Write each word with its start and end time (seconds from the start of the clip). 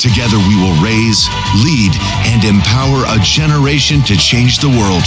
Together 0.00 0.38
we 0.48 0.56
will 0.56 0.74
raise, 0.82 1.28
lead, 1.62 1.92
and 2.26 2.44
empower 2.44 3.04
a 3.08 3.18
generation 3.22 4.02
to 4.02 4.16
change 4.16 4.58
the 4.58 4.68
world. 4.68 5.04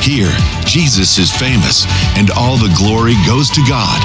Here, 0.00 0.32
Jesus 0.64 1.18
is 1.18 1.30
famous, 1.30 1.86
and 2.16 2.30
all 2.30 2.56
the 2.56 2.72
glory 2.76 3.14
goes 3.26 3.50
to 3.50 3.62
God. 3.68 4.00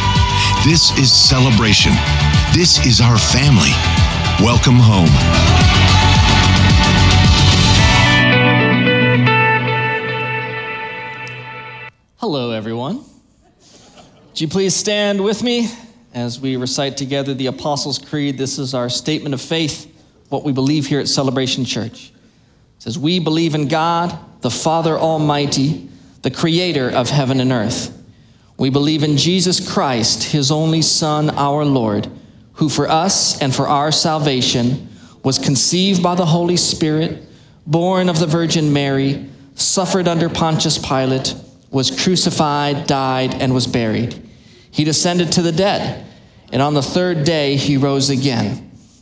This 0.66 0.92
is 0.98 1.12
celebration. 1.12 1.94
This 2.54 2.86
is 2.86 3.02
our 3.02 3.18
family. 3.18 3.72
Welcome 4.40 4.78
home. 4.78 5.10
Hello, 12.18 12.52
everyone. 12.52 12.98
Would 14.28 14.42
you 14.42 14.48
please 14.48 14.76
stand 14.76 15.24
with 15.24 15.42
me 15.44 15.70
as 16.14 16.40
we 16.40 16.58
recite 16.58 16.98
together 16.98 17.34
the 17.34 17.48
Apostles' 17.48 17.98
Creed? 17.98 18.38
This 18.38 18.60
is 18.60 18.74
our 18.74 18.90
statement 18.90 19.34
of 19.34 19.42
faith, 19.42 19.92
what 20.30 20.44
we 20.44 20.52
believe 20.52 20.88
here 20.88 21.00
at 21.00 21.08
Celebration 21.08 21.66
Church. 21.66 22.12
It 22.78 22.84
says, 22.84 23.00
We 23.00 23.20
believe 23.20 23.56
in 23.56 23.68
God, 23.68 24.18
the 24.42 24.52
Father 24.52 24.98
Almighty, 24.98 25.90
the 26.22 26.32
creator 26.32 26.90
of 26.90 27.10
heaven 27.10 27.40
and 27.40 27.52
earth. 27.52 27.94
We 28.58 28.70
believe 28.70 29.04
in 29.04 29.18
Jesus 29.18 29.72
Christ, 29.72 30.24
his 30.24 30.52
only 30.52 30.82
Son, 30.82 31.30
our 31.32 31.64
Lord, 31.64 32.10
who 32.54 32.70
for 32.70 32.90
us 32.90 33.40
and 33.42 33.56
for 33.56 33.68
our 33.68 33.92
salvation 33.92 34.90
was 35.24 35.38
conceived 35.38 36.02
by 36.02 36.16
the 36.16 36.26
Holy 36.26 36.58
Spirit, 36.58 37.24
born 37.66 38.10
of 38.10 38.20
the 38.20 38.26
Virgin 38.26 38.74
Mary, 38.74 39.28
suffered 39.56 40.08
under 40.08 40.30
Pontius 40.30 40.78
Pilate, 40.78 41.36
was 41.70 41.92
crucified, 42.04 42.88
died, 42.88 43.34
and 43.36 43.54
was 43.54 43.68
buried. 43.68 44.24
He 44.72 44.84
descended 44.84 45.32
to 45.34 45.42
the 45.42 45.52
dead, 45.52 46.06
and 46.52 46.62
on 46.62 46.74
the 46.74 46.82
third 46.82 47.26
day 47.26 47.58
he 47.58 47.78
rose 47.78 48.10
again. 48.10 48.67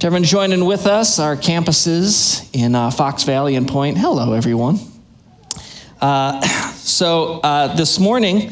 to 0.00 0.06
everyone 0.06 0.24
joining 0.24 0.64
with 0.64 0.86
us, 0.86 1.18
our 1.18 1.36
campuses 1.36 2.48
in 2.54 2.74
uh, 2.74 2.90
Fox 2.90 3.24
Valley 3.24 3.54
and 3.54 3.68
Point. 3.68 3.98
Hello, 3.98 4.32
everyone. 4.32 4.78
Uh, 6.00 6.40
so, 6.72 7.40
uh, 7.40 7.76
this 7.76 7.98
morning, 7.98 8.50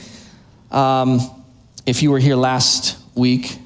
um, 0.70 1.20
if 1.86 2.02
you 2.02 2.10
were 2.10 2.18
here 2.18 2.36
last 2.36 2.98
week, 3.14 3.56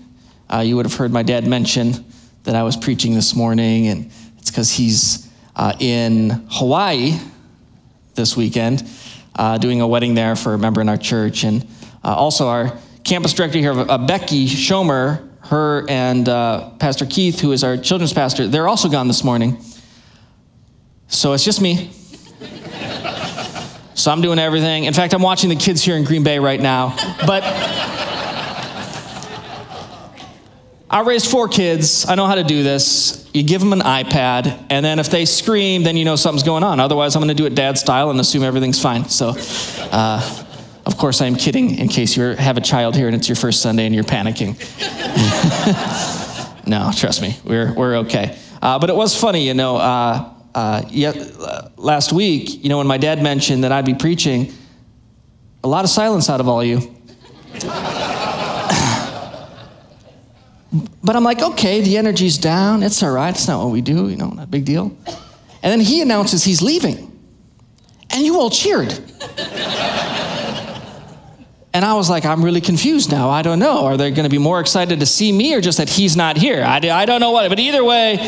uh, 0.48 0.60
you 0.60 0.76
would 0.76 0.86
have 0.86 0.94
heard 0.94 1.10
my 1.10 1.24
dad 1.24 1.44
mention 1.44 2.04
that 2.44 2.54
I 2.54 2.62
was 2.62 2.76
preaching 2.76 3.16
this 3.16 3.34
morning, 3.34 3.88
and 3.88 4.12
it's 4.38 4.48
because 4.48 4.70
he's 4.70 5.28
uh, 5.56 5.72
in 5.80 6.46
Hawaii 6.50 7.18
this 8.14 8.36
weekend 8.36 8.88
uh, 9.34 9.58
doing 9.58 9.80
a 9.80 9.88
wedding 9.88 10.14
there 10.14 10.36
for 10.36 10.54
a 10.54 10.58
member 10.58 10.80
in 10.80 10.88
our 10.88 10.96
church. 10.96 11.42
And 11.42 11.66
uh, 12.04 12.14
also, 12.14 12.46
our 12.46 12.78
campus 13.02 13.32
director 13.32 13.58
here, 13.58 13.72
uh, 13.72 13.98
Becky 13.98 14.46
Schomer, 14.46 15.31
her 15.52 15.84
and 15.88 16.28
uh, 16.28 16.70
Pastor 16.78 17.06
Keith, 17.06 17.40
who 17.40 17.52
is 17.52 17.62
our 17.62 17.76
children's 17.76 18.12
pastor, 18.12 18.48
they're 18.48 18.68
also 18.68 18.88
gone 18.88 19.06
this 19.06 19.22
morning. 19.22 19.62
So 21.08 21.34
it's 21.34 21.44
just 21.44 21.60
me. 21.60 21.90
So 23.94 24.10
I'm 24.10 24.22
doing 24.22 24.38
everything. 24.38 24.84
In 24.84 24.94
fact, 24.94 25.12
I'm 25.14 25.22
watching 25.22 25.50
the 25.50 25.56
kids 25.56 25.82
here 25.82 25.96
in 25.96 26.04
Green 26.04 26.24
Bay 26.24 26.38
right 26.38 26.60
now. 26.60 26.96
But 27.26 27.42
I 30.90 31.02
raised 31.06 31.30
four 31.30 31.48
kids. 31.48 32.06
I 32.06 32.14
know 32.14 32.26
how 32.26 32.34
to 32.34 32.44
do 32.44 32.62
this. 32.62 33.28
You 33.34 33.42
give 33.42 33.60
them 33.60 33.72
an 33.72 33.80
iPad, 33.80 34.66
and 34.70 34.84
then 34.84 34.98
if 34.98 35.10
they 35.10 35.24
scream, 35.24 35.82
then 35.84 35.96
you 35.96 36.04
know 36.04 36.16
something's 36.16 36.42
going 36.42 36.64
on. 36.64 36.80
Otherwise, 36.80 37.14
I'm 37.14 37.20
going 37.20 37.28
to 37.28 37.34
do 37.34 37.46
it 37.46 37.54
dad 37.54 37.78
style 37.78 38.10
and 38.10 38.18
assume 38.18 38.42
everything's 38.42 38.80
fine. 38.80 39.08
So, 39.08 39.34
uh, 39.90 40.44
of 40.84 40.98
course, 40.98 41.20
I'm 41.20 41.36
kidding 41.36 41.78
in 41.78 41.88
case 41.88 42.16
you 42.16 42.22
have 42.22 42.56
a 42.56 42.60
child 42.60 42.96
here 42.96 43.06
and 43.06 43.14
it's 43.14 43.28
your 43.28 43.36
first 43.36 43.62
Sunday 43.62 43.86
and 43.86 43.94
you're 43.94 44.04
panicking. 44.04 44.58
no, 46.66 46.90
trust 46.94 47.22
me, 47.22 47.36
we're, 47.44 47.72
we're 47.74 47.96
okay. 47.98 48.36
Uh, 48.60 48.78
but 48.78 48.90
it 48.90 48.96
was 48.96 49.18
funny, 49.18 49.46
you 49.46 49.54
know. 49.54 49.76
Uh, 49.76 50.34
uh, 50.54 50.82
yet, 50.90 51.16
uh, 51.16 51.68
last 51.76 52.12
week, 52.12 52.62
you 52.62 52.68
know, 52.68 52.78
when 52.78 52.86
my 52.86 52.98
dad 52.98 53.22
mentioned 53.22 53.64
that 53.64 53.72
I'd 53.72 53.86
be 53.86 53.94
preaching, 53.94 54.52
a 55.64 55.68
lot 55.68 55.84
of 55.84 55.90
silence 55.90 56.28
out 56.28 56.40
of 56.40 56.48
all 56.48 56.64
you. 56.64 56.78
but 61.02 61.16
I'm 61.16 61.24
like, 61.24 61.42
okay, 61.42 61.80
the 61.80 61.96
energy's 61.96 62.38
down. 62.38 62.82
It's 62.82 63.02
all 63.02 63.12
right. 63.12 63.34
It's 63.34 63.48
not 63.48 63.62
what 63.62 63.72
we 63.72 63.80
do, 63.80 64.08
you 64.08 64.16
know, 64.16 64.28
not 64.28 64.44
a 64.44 64.48
big 64.48 64.64
deal. 64.64 64.96
And 65.62 65.70
then 65.70 65.80
he 65.80 66.02
announces 66.02 66.44
he's 66.44 66.60
leaving. 66.60 67.08
And 68.10 68.24
you 68.24 68.38
all 68.38 68.50
cheered. 68.50 68.92
And 71.74 71.84
I 71.84 71.94
was 71.94 72.10
like, 72.10 72.26
I'm 72.26 72.44
really 72.44 72.60
confused 72.60 73.10
now. 73.10 73.30
I 73.30 73.42
don't 73.42 73.58
know. 73.58 73.86
Are 73.86 73.96
they 73.96 74.10
going 74.10 74.24
to 74.24 74.30
be 74.30 74.38
more 74.38 74.60
excited 74.60 75.00
to 75.00 75.06
see 75.06 75.32
me 75.32 75.54
or 75.54 75.60
just 75.60 75.78
that 75.78 75.88
he's 75.88 76.16
not 76.16 76.36
here? 76.36 76.62
I, 76.62 76.76
I 76.76 77.06
don't 77.06 77.20
know 77.20 77.30
what. 77.30 77.48
But 77.48 77.58
either 77.58 77.82
way, 77.82 78.18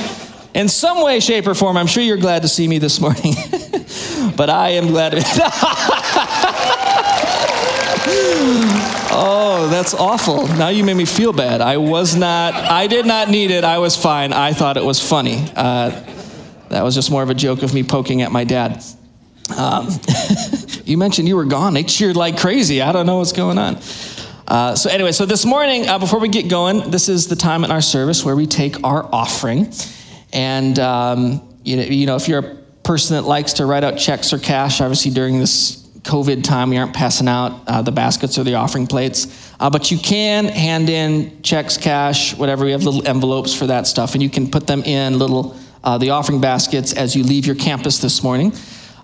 in 0.55 0.69
some 0.69 1.03
way, 1.03 1.21
shape, 1.21 1.47
or 1.47 1.55
form, 1.55 1.77
I'm 1.77 1.87
sure 1.87 2.03
you're 2.03 2.17
glad 2.17 2.43
to 2.43 2.49
see 2.49 2.67
me 2.67 2.79
this 2.79 3.01
morning. 3.01 3.35
but 4.37 4.49
I 4.49 4.71
am 4.71 4.87
glad 4.87 5.11
to. 5.11 5.19
oh, 9.13 9.69
that's 9.71 9.93
awful. 9.93 10.47
Now 10.57 10.69
you 10.69 10.83
made 10.83 10.97
me 10.97 11.05
feel 11.05 11.33
bad. 11.33 11.61
I 11.61 11.77
was 11.77 12.17
not, 12.17 12.55
I 12.55 12.87
did 12.87 13.05
not 13.05 13.29
need 13.29 13.51
it. 13.51 13.65
I 13.65 13.79
was 13.79 13.97
fine. 13.97 14.33
I 14.33 14.53
thought 14.53 14.77
it 14.77 14.85
was 14.85 15.07
funny. 15.07 15.45
Uh, 15.55 15.91
that 16.71 16.83
was 16.83 16.95
just 16.95 17.11
more 17.11 17.23
of 17.23 17.31
a 17.31 17.35
joke 17.35 17.63
of 17.63 17.75
me 17.75 17.83
poking 17.83 18.23
at 18.23 18.33
my 18.33 18.45
dad. 18.45 18.83
Um, 19.57 19.89
you 20.85 20.99
mentioned 20.99 21.29
you 21.29 21.37
were 21.37 21.45
gone. 21.45 21.75
They 21.75 21.83
cheered 21.83 22.17
like 22.17 22.39
crazy. 22.39 22.83
I 22.83 22.93
don't 22.93 23.07
know 23.07 23.19
what's 23.19 23.33
going 23.33 23.59
on. 23.59 23.79
Uh, 24.47 24.75
so, 24.75 24.91
anyway, 24.91 25.13
so 25.13 25.25
this 25.25 25.45
morning, 25.47 25.89
uh, 25.89 25.99
before 25.99 26.21
we 26.21 26.29
get 26.29 26.49
going, 26.49 26.91
this 26.91 27.09
is 27.09 27.29
the 27.29 27.37
time 27.37 27.65
in 27.65 27.71
our 27.71 27.81
service 27.81 28.25
where 28.25 28.37
we 28.37 28.47
take 28.47 28.85
our 28.85 29.09
offering. 29.13 29.73
And 30.33 30.79
um, 30.79 31.57
you, 31.63 31.77
know, 31.77 31.83
you 31.83 32.07
know, 32.07 32.17
if 32.17 32.29
you're 32.29 32.41
a 32.41 32.55
person 32.83 33.17
that 33.17 33.23
likes 33.23 33.55
to 33.55 33.67
write 33.67 33.85
out 33.85 33.97
checks 33.97 34.33
or 34.33 34.39
cash, 34.39 34.81
obviously 34.81 35.11
during 35.11 35.39
this 35.39 35.85
COVID 36.03 36.45
time, 36.45 36.69
we 36.69 36.77
aren't 36.77 36.95
passing 36.95 37.29
out 37.29 37.63
uh, 37.67 37.81
the 37.81 37.93
baskets 37.93 38.37
or 38.37 38.45
the 38.45 38.55
offering 38.55 38.87
plates. 38.87 39.55
Uh, 39.59 39.71
but 39.71 39.91
you 39.91 39.97
can 39.97 40.45
hand 40.47 40.91
in 40.91 41.41
checks, 41.43 41.79
cash, 41.79 42.37
whatever. 42.37 42.67
We 42.67 42.73
have 42.73 42.83
little 42.83 43.07
envelopes 43.09 43.55
for 43.55 43.67
that 43.69 43.87
stuff, 43.87 44.13
and 44.13 44.23
you 44.23 44.29
can 44.29 44.51
put 44.51 44.67
them 44.67 44.83
in 44.83 45.19
little 45.19 45.57
uh, 45.83 45.99
the 45.99 46.11
offering 46.11 46.41
baskets 46.41 46.93
as 46.93 47.15
you 47.15 47.23
leave 47.23 47.47
your 47.47 47.57
campus 47.57 47.99
this 47.99 48.23
morning. 48.23 48.53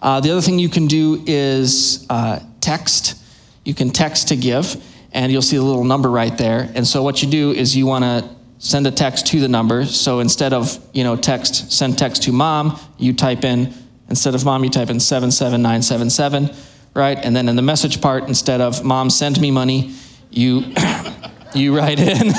Uh, 0.03 0.21
the 0.21 0.31
other 0.31 0.41
thing 0.41 0.59
you 0.59 0.69
can 0.69 0.87
do 0.87 1.23
is 1.27 2.07
uh, 2.09 2.41
text. 2.61 3.23
You 3.65 3.75
can 3.75 3.91
text 3.91 4.29
to 4.29 4.37
give, 4.37 4.83
and 5.13 5.31
you'll 5.31 5.43
see 5.43 5.57
a 5.57 5.63
little 5.63 5.85
number 5.85 6.11
right 6.11 6.37
there. 6.37 6.71
And 6.75 6.87
so 6.87 7.03
what 7.03 7.23
you 7.23 7.31
do 7.31 7.53
is 7.53 7.77
you 7.77 7.87
want 7.87 8.05
to 8.05 8.29
send 8.59 8.87
a 8.87 8.91
text 8.91 9.27
to 9.29 9.41
the 9.41 9.49
number. 9.49 9.85
So 9.85 10.21
instead 10.21 10.53
of, 10.53 10.79
you 10.93 11.05
know, 11.05 11.17
text, 11.17 11.73
send 11.73 11.99
text 11.99 12.23
to 12.25 12.33
mom, 12.33 12.79
you 12.99 13.13
type 13.13 13.45
in, 13.45 13.73
instead 14.09 14.35
of 14.35 14.45
mom, 14.45 14.65
you 14.65 14.71
type 14.71 14.91
in 14.91 15.01
77977, 15.01 16.51
right? 16.95 17.19
And 17.19 17.35
then 17.35 17.49
in 17.49 17.57
the 17.57 17.63
message 17.63 18.01
part, 18.01 18.29
instead 18.29 18.61
of 18.61 18.85
mom, 18.85 19.11
send 19.11 19.41
me 19.41 19.51
money, 19.51 19.95
you, 20.31 20.75
you 21.55 21.77
write 21.77 21.99
in 21.99 22.29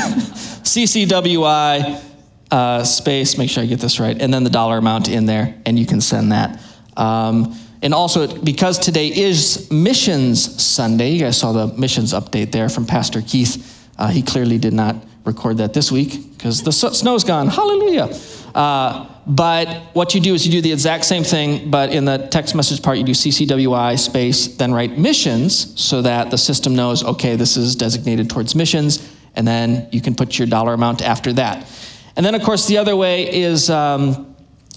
CCWI 0.63 2.03
uh, 2.51 2.83
space, 2.83 3.37
make 3.37 3.49
sure 3.49 3.63
I 3.63 3.65
get 3.65 3.79
this 3.79 3.99
right, 3.99 4.19
and 4.19 4.33
then 4.33 4.43
the 4.43 4.49
dollar 4.49 4.77
amount 4.77 5.09
in 5.09 5.25
there, 5.25 5.59
and 5.65 5.79
you 5.79 5.85
can 5.85 6.01
send 6.01 6.31
that. 6.31 6.59
Um, 7.01 7.55
and 7.81 7.95
also, 7.95 8.27
because 8.41 8.77
today 8.77 9.07
is 9.07 9.69
Missions 9.71 10.63
Sunday, 10.63 11.11
you 11.11 11.19
guys 11.19 11.37
saw 11.37 11.51
the 11.51 11.67
missions 11.75 12.13
update 12.13 12.51
there 12.51 12.69
from 12.69 12.85
Pastor 12.85 13.23
Keith. 13.23 13.89
Uh, 13.97 14.09
he 14.09 14.21
clearly 14.21 14.59
did 14.59 14.73
not 14.73 14.95
record 15.25 15.57
that 15.57 15.73
this 15.73 15.91
week 15.91 16.37
because 16.37 16.61
the 16.61 16.71
snow's 16.71 17.23
gone. 17.23 17.47
Hallelujah. 17.47 18.15
Uh, 18.53 19.07
but 19.25 19.83
what 19.93 20.13
you 20.13 20.21
do 20.21 20.33
is 20.35 20.45
you 20.45 20.51
do 20.51 20.61
the 20.61 20.71
exact 20.71 21.05
same 21.05 21.23
thing, 21.23 21.71
but 21.71 21.91
in 21.91 22.05
the 22.05 22.27
text 22.29 22.53
message 22.53 22.83
part, 22.83 22.97
you 22.99 23.03
do 23.03 23.13
CCWI 23.13 23.97
space, 23.97 24.47
then 24.57 24.71
write 24.71 24.97
missions 24.97 25.79
so 25.79 26.03
that 26.03 26.29
the 26.29 26.37
system 26.37 26.75
knows, 26.75 27.03
okay, 27.03 27.35
this 27.35 27.57
is 27.57 27.75
designated 27.75 28.29
towards 28.29 28.53
missions, 28.55 29.07
and 29.35 29.47
then 29.47 29.87
you 29.91 30.01
can 30.01 30.13
put 30.13 30.37
your 30.37 30.47
dollar 30.47 30.73
amount 30.73 31.01
after 31.01 31.33
that. 31.33 31.67
And 32.15 32.25
then, 32.25 32.35
of 32.35 32.43
course, 32.43 32.67
the 32.67 32.77
other 32.77 32.95
way 32.95 33.31
is, 33.31 33.69
um, 33.69 34.30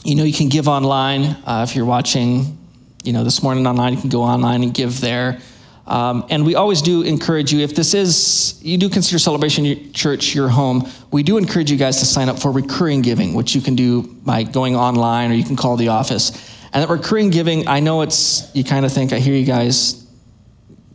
you 0.05 0.15
know, 0.15 0.23
you 0.23 0.35
can 0.35 0.49
give 0.49 0.69
online. 0.69 1.37
Uh, 1.47 1.67
if 1.69 1.75
you're 1.75 1.87
watching, 1.87 2.59
you 3.03 3.13
know, 3.13 3.25
this 3.25 3.43
morning 3.43 3.67
online, 3.67 3.95
you 3.95 4.01
can 4.01 4.11
go 4.11 4.23
online 4.23 4.63
and 4.63 4.75
give 4.75 5.01
there. 5.01 5.41
Um, 5.87 6.27
and 6.31 6.45
we 6.47 6.55
always 6.55 6.83
do 6.83 7.03
encourage 7.03 7.53
you, 7.53 7.61
if 7.61 7.75
this 7.75 7.95
is, 7.95 8.59
you 8.63 8.79
do 8.79 8.89
consider 8.89 9.19
Celebration 9.19 9.93
Church 9.93 10.35
your 10.35 10.49
home, 10.49 10.89
we 11.11 11.23
do 11.23 11.37
encourage 11.37 11.71
you 11.71 11.77
guys 11.77 11.99
to 11.99 12.07
sign 12.07 12.29
up 12.29 12.39
for 12.39 12.51
recurring 12.51 13.03
giving, 13.03 13.35
which 13.35 13.55
you 13.55 13.61
can 13.61 13.75
do 13.75 14.03
by 14.03 14.45
going 14.45 14.77
online 14.77 15.31
or 15.31 15.35
you 15.35 15.45
can 15.45 15.57
call 15.57 15.77
the 15.77 15.89
office. 15.89 16.31
And 16.73 16.83
that 16.83 16.89
recurring 16.89 17.31
giving, 17.31 17.69
I 17.69 17.81
know 17.81 18.03
it's, 18.03 18.55
you 18.55 18.65
kind 18.65 18.85
of 18.85 18.93
think, 18.93 19.13
I 19.13 19.19
hear 19.19 19.35
you 19.35 19.47
guys, 19.47 20.07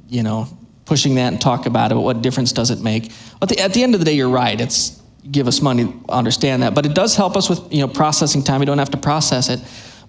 you 0.08 0.24
know, 0.24 0.48
pushing 0.86 1.16
that 1.16 1.34
and 1.34 1.42
talk 1.42 1.68
about 1.68 1.92
it, 1.92 1.96
but 1.96 2.02
what 2.02 2.22
difference 2.22 2.52
does 2.52 2.72
it 2.72 2.82
make? 2.82 3.12
But 3.40 3.50
the, 3.50 3.60
at 3.60 3.74
the 3.74 3.84
end 3.84 3.94
of 3.94 4.00
the 4.02 4.06
day, 4.06 4.14
you're 4.14 4.30
right. 4.30 4.60
It's, 4.60 4.99
give 5.32 5.48
us 5.48 5.62
money, 5.62 5.94
understand 6.08 6.64
that. 6.64 6.74
But 6.74 6.86
it 6.86 6.94
does 6.94 7.16
help 7.16 7.36
us 7.36 7.50
with, 7.50 7.72
you 7.72 7.82
know, 7.82 7.88
processing 7.88 8.44
time. 8.44 8.60
We 8.60 8.66
don't 8.66 8.78
have 8.78 8.92
to 8.92 8.98
process 8.98 9.50
it. 9.50 9.60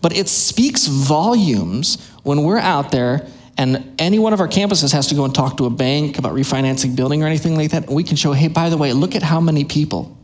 But 0.00 0.16
it 0.16 0.28
speaks 0.28 0.86
volumes 0.86 2.10
when 2.22 2.42
we're 2.42 2.58
out 2.58 2.90
there 2.90 3.26
and 3.60 3.94
any 3.98 4.18
one 4.18 4.32
of 4.32 4.40
our 4.40 4.48
campuses 4.48 4.90
has 4.92 5.08
to 5.08 5.14
go 5.14 5.26
and 5.26 5.34
talk 5.34 5.58
to 5.58 5.66
a 5.66 5.70
bank 5.70 6.18
about 6.18 6.32
refinancing 6.32 6.96
building 6.96 7.22
or 7.22 7.26
anything 7.26 7.56
like 7.56 7.72
that, 7.72 7.90
we 7.90 8.02
can 8.02 8.16
show, 8.16 8.32
hey, 8.32 8.48
by 8.48 8.70
the 8.70 8.78
way, 8.78 8.94
look 8.94 9.14
at 9.14 9.22
how 9.22 9.38
many 9.38 9.64
people 9.64 10.16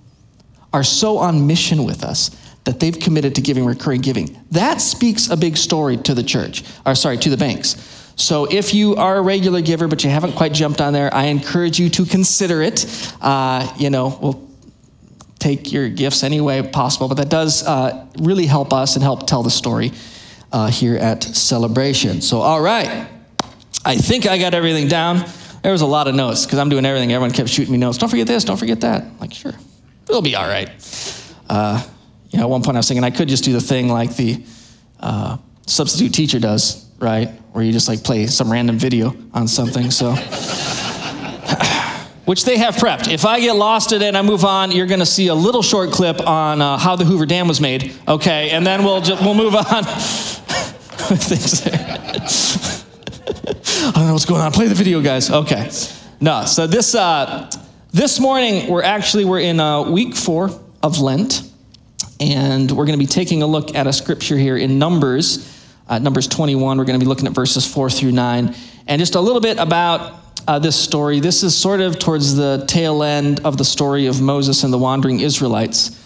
are 0.72 0.82
so 0.82 1.18
on 1.18 1.46
mission 1.46 1.84
with 1.84 2.02
us 2.02 2.30
that 2.64 2.80
they've 2.80 2.98
committed 2.98 3.34
to 3.34 3.42
giving 3.42 3.66
recurring 3.66 4.00
giving. 4.00 4.42
That 4.52 4.80
speaks 4.80 5.28
a 5.28 5.36
big 5.36 5.58
story 5.58 5.98
to 5.98 6.14
the 6.14 6.22
church, 6.22 6.64
or 6.86 6.94
sorry, 6.94 7.18
to 7.18 7.28
the 7.28 7.36
banks. 7.36 7.76
So 8.16 8.46
if 8.46 8.72
you 8.72 8.96
are 8.96 9.18
a 9.18 9.22
regular 9.22 9.60
giver 9.60 9.86
but 9.86 10.02
you 10.02 10.08
haven't 10.08 10.32
quite 10.32 10.54
jumped 10.54 10.80
on 10.80 10.94
there, 10.94 11.12
I 11.12 11.24
encourage 11.24 11.78
you 11.78 11.90
to 11.90 12.06
consider 12.06 12.62
it. 12.62 12.86
Uh, 13.20 13.70
you 13.78 13.90
know, 13.90 14.18
we'll 14.20 14.45
take 15.46 15.70
your 15.70 15.88
gifts 15.88 16.24
any 16.24 16.40
way 16.40 16.60
possible, 16.60 17.06
but 17.06 17.14
that 17.14 17.28
does 17.28 17.62
uh, 17.62 18.04
really 18.18 18.46
help 18.46 18.72
us 18.72 18.96
and 18.96 19.02
help 19.02 19.28
tell 19.28 19.44
the 19.44 19.50
story 19.50 19.92
uh, 20.50 20.68
here 20.68 20.96
at 20.96 21.22
Celebration. 21.22 22.20
So, 22.20 22.40
all 22.40 22.60
right. 22.60 23.06
I 23.84 23.96
think 23.96 24.26
I 24.26 24.38
got 24.38 24.54
everything 24.54 24.88
down. 24.88 25.24
There 25.62 25.70
was 25.70 25.82
a 25.82 25.86
lot 25.86 26.08
of 26.08 26.16
notes 26.16 26.44
because 26.44 26.58
I'm 26.58 26.68
doing 26.68 26.84
everything. 26.84 27.12
Everyone 27.12 27.30
kept 27.30 27.48
shooting 27.48 27.70
me 27.70 27.78
notes. 27.78 27.96
Don't 27.96 28.08
forget 28.08 28.26
this, 28.26 28.42
don't 28.42 28.56
forget 28.56 28.80
that. 28.80 29.04
I'm 29.04 29.18
like, 29.18 29.32
sure, 29.32 29.54
it'll 30.08 30.20
be 30.20 30.34
all 30.34 30.48
right. 30.48 30.68
Uh, 31.48 31.80
you 32.30 32.40
know, 32.40 32.46
at 32.46 32.50
one 32.50 32.62
point 32.64 32.76
I 32.76 32.80
was 32.80 32.88
thinking 32.88 33.04
I 33.04 33.12
could 33.12 33.28
just 33.28 33.44
do 33.44 33.52
the 33.52 33.60
thing 33.60 33.86
like 33.86 34.16
the 34.16 34.44
uh, 34.98 35.36
substitute 35.66 36.12
teacher 36.12 36.40
does, 36.40 36.90
right? 36.98 37.28
Where 37.52 37.62
you 37.62 37.70
just 37.70 37.88
like 37.88 38.02
play 38.02 38.26
some 38.26 38.50
random 38.50 38.78
video 38.78 39.14
on 39.32 39.46
something. 39.46 39.92
So, 39.92 40.16
which 42.26 42.44
they 42.44 42.58
have 42.58 42.74
prepped. 42.74 43.10
If 43.10 43.24
I 43.24 43.40
get 43.40 43.54
lost 43.54 43.92
in 43.92 44.02
it 44.02 44.08
and 44.08 44.16
I 44.16 44.22
move 44.22 44.44
on, 44.44 44.72
you're 44.72 44.86
going 44.86 45.00
to 45.00 45.06
see 45.06 45.28
a 45.28 45.34
little 45.34 45.62
short 45.62 45.92
clip 45.92 46.20
on 46.26 46.60
uh, 46.60 46.76
how 46.76 46.96
the 46.96 47.04
Hoover 47.04 47.24
Dam 47.24 47.48
was 47.48 47.60
made. 47.60 47.94
Okay, 48.06 48.50
and 48.50 48.66
then 48.66 48.84
we'll 48.84 49.00
just, 49.00 49.22
we'll 49.22 49.34
move 49.34 49.54
on. 49.54 49.64
I 53.86 53.92
don't 53.94 54.06
know 54.08 54.12
what's 54.12 54.24
going 54.24 54.40
on. 54.40 54.50
Play 54.50 54.66
the 54.66 54.74
video, 54.74 55.00
guys. 55.00 55.30
Okay. 55.30 55.70
No. 56.20 56.44
So 56.46 56.66
this 56.66 56.96
uh, 56.96 57.48
this 57.92 58.18
morning 58.18 58.68
we're 58.68 58.82
actually 58.82 59.24
we're 59.24 59.40
in 59.40 59.60
uh, 59.60 59.82
week 59.82 60.16
four 60.16 60.50
of 60.82 60.98
Lent, 60.98 61.48
and 62.18 62.70
we're 62.70 62.86
going 62.86 62.98
to 62.98 63.02
be 63.04 63.06
taking 63.06 63.42
a 63.42 63.46
look 63.46 63.76
at 63.76 63.86
a 63.86 63.92
scripture 63.92 64.36
here 64.36 64.56
in 64.56 64.80
Numbers, 64.80 65.64
uh, 65.88 66.00
Numbers 66.00 66.26
21. 66.26 66.76
We're 66.76 66.84
going 66.84 66.98
to 66.98 67.04
be 67.04 67.08
looking 67.08 67.28
at 67.28 67.34
verses 67.34 67.72
four 67.72 67.88
through 67.88 68.12
nine, 68.12 68.56
and 68.88 68.98
just 68.98 69.14
a 69.14 69.20
little 69.20 69.40
bit 69.40 69.58
about 69.58 70.25
uh, 70.46 70.58
this 70.58 70.76
story. 70.76 71.20
This 71.20 71.42
is 71.42 71.56
sort 71.56 71.80
of 71.80 71.98
towards 71.98 72.34
the 72.34 72.64
tail 72.68 73.02
end 73.02 73.40
of 73.44 73.56
the 73.56 73.64
story 73.64 74.06
of 74.06 74.20
Moses 74.20 74.64
and 74.64 74.72
the 74.72 74.78
wandering 74.78 75.20
Israelites. 75.20 76.02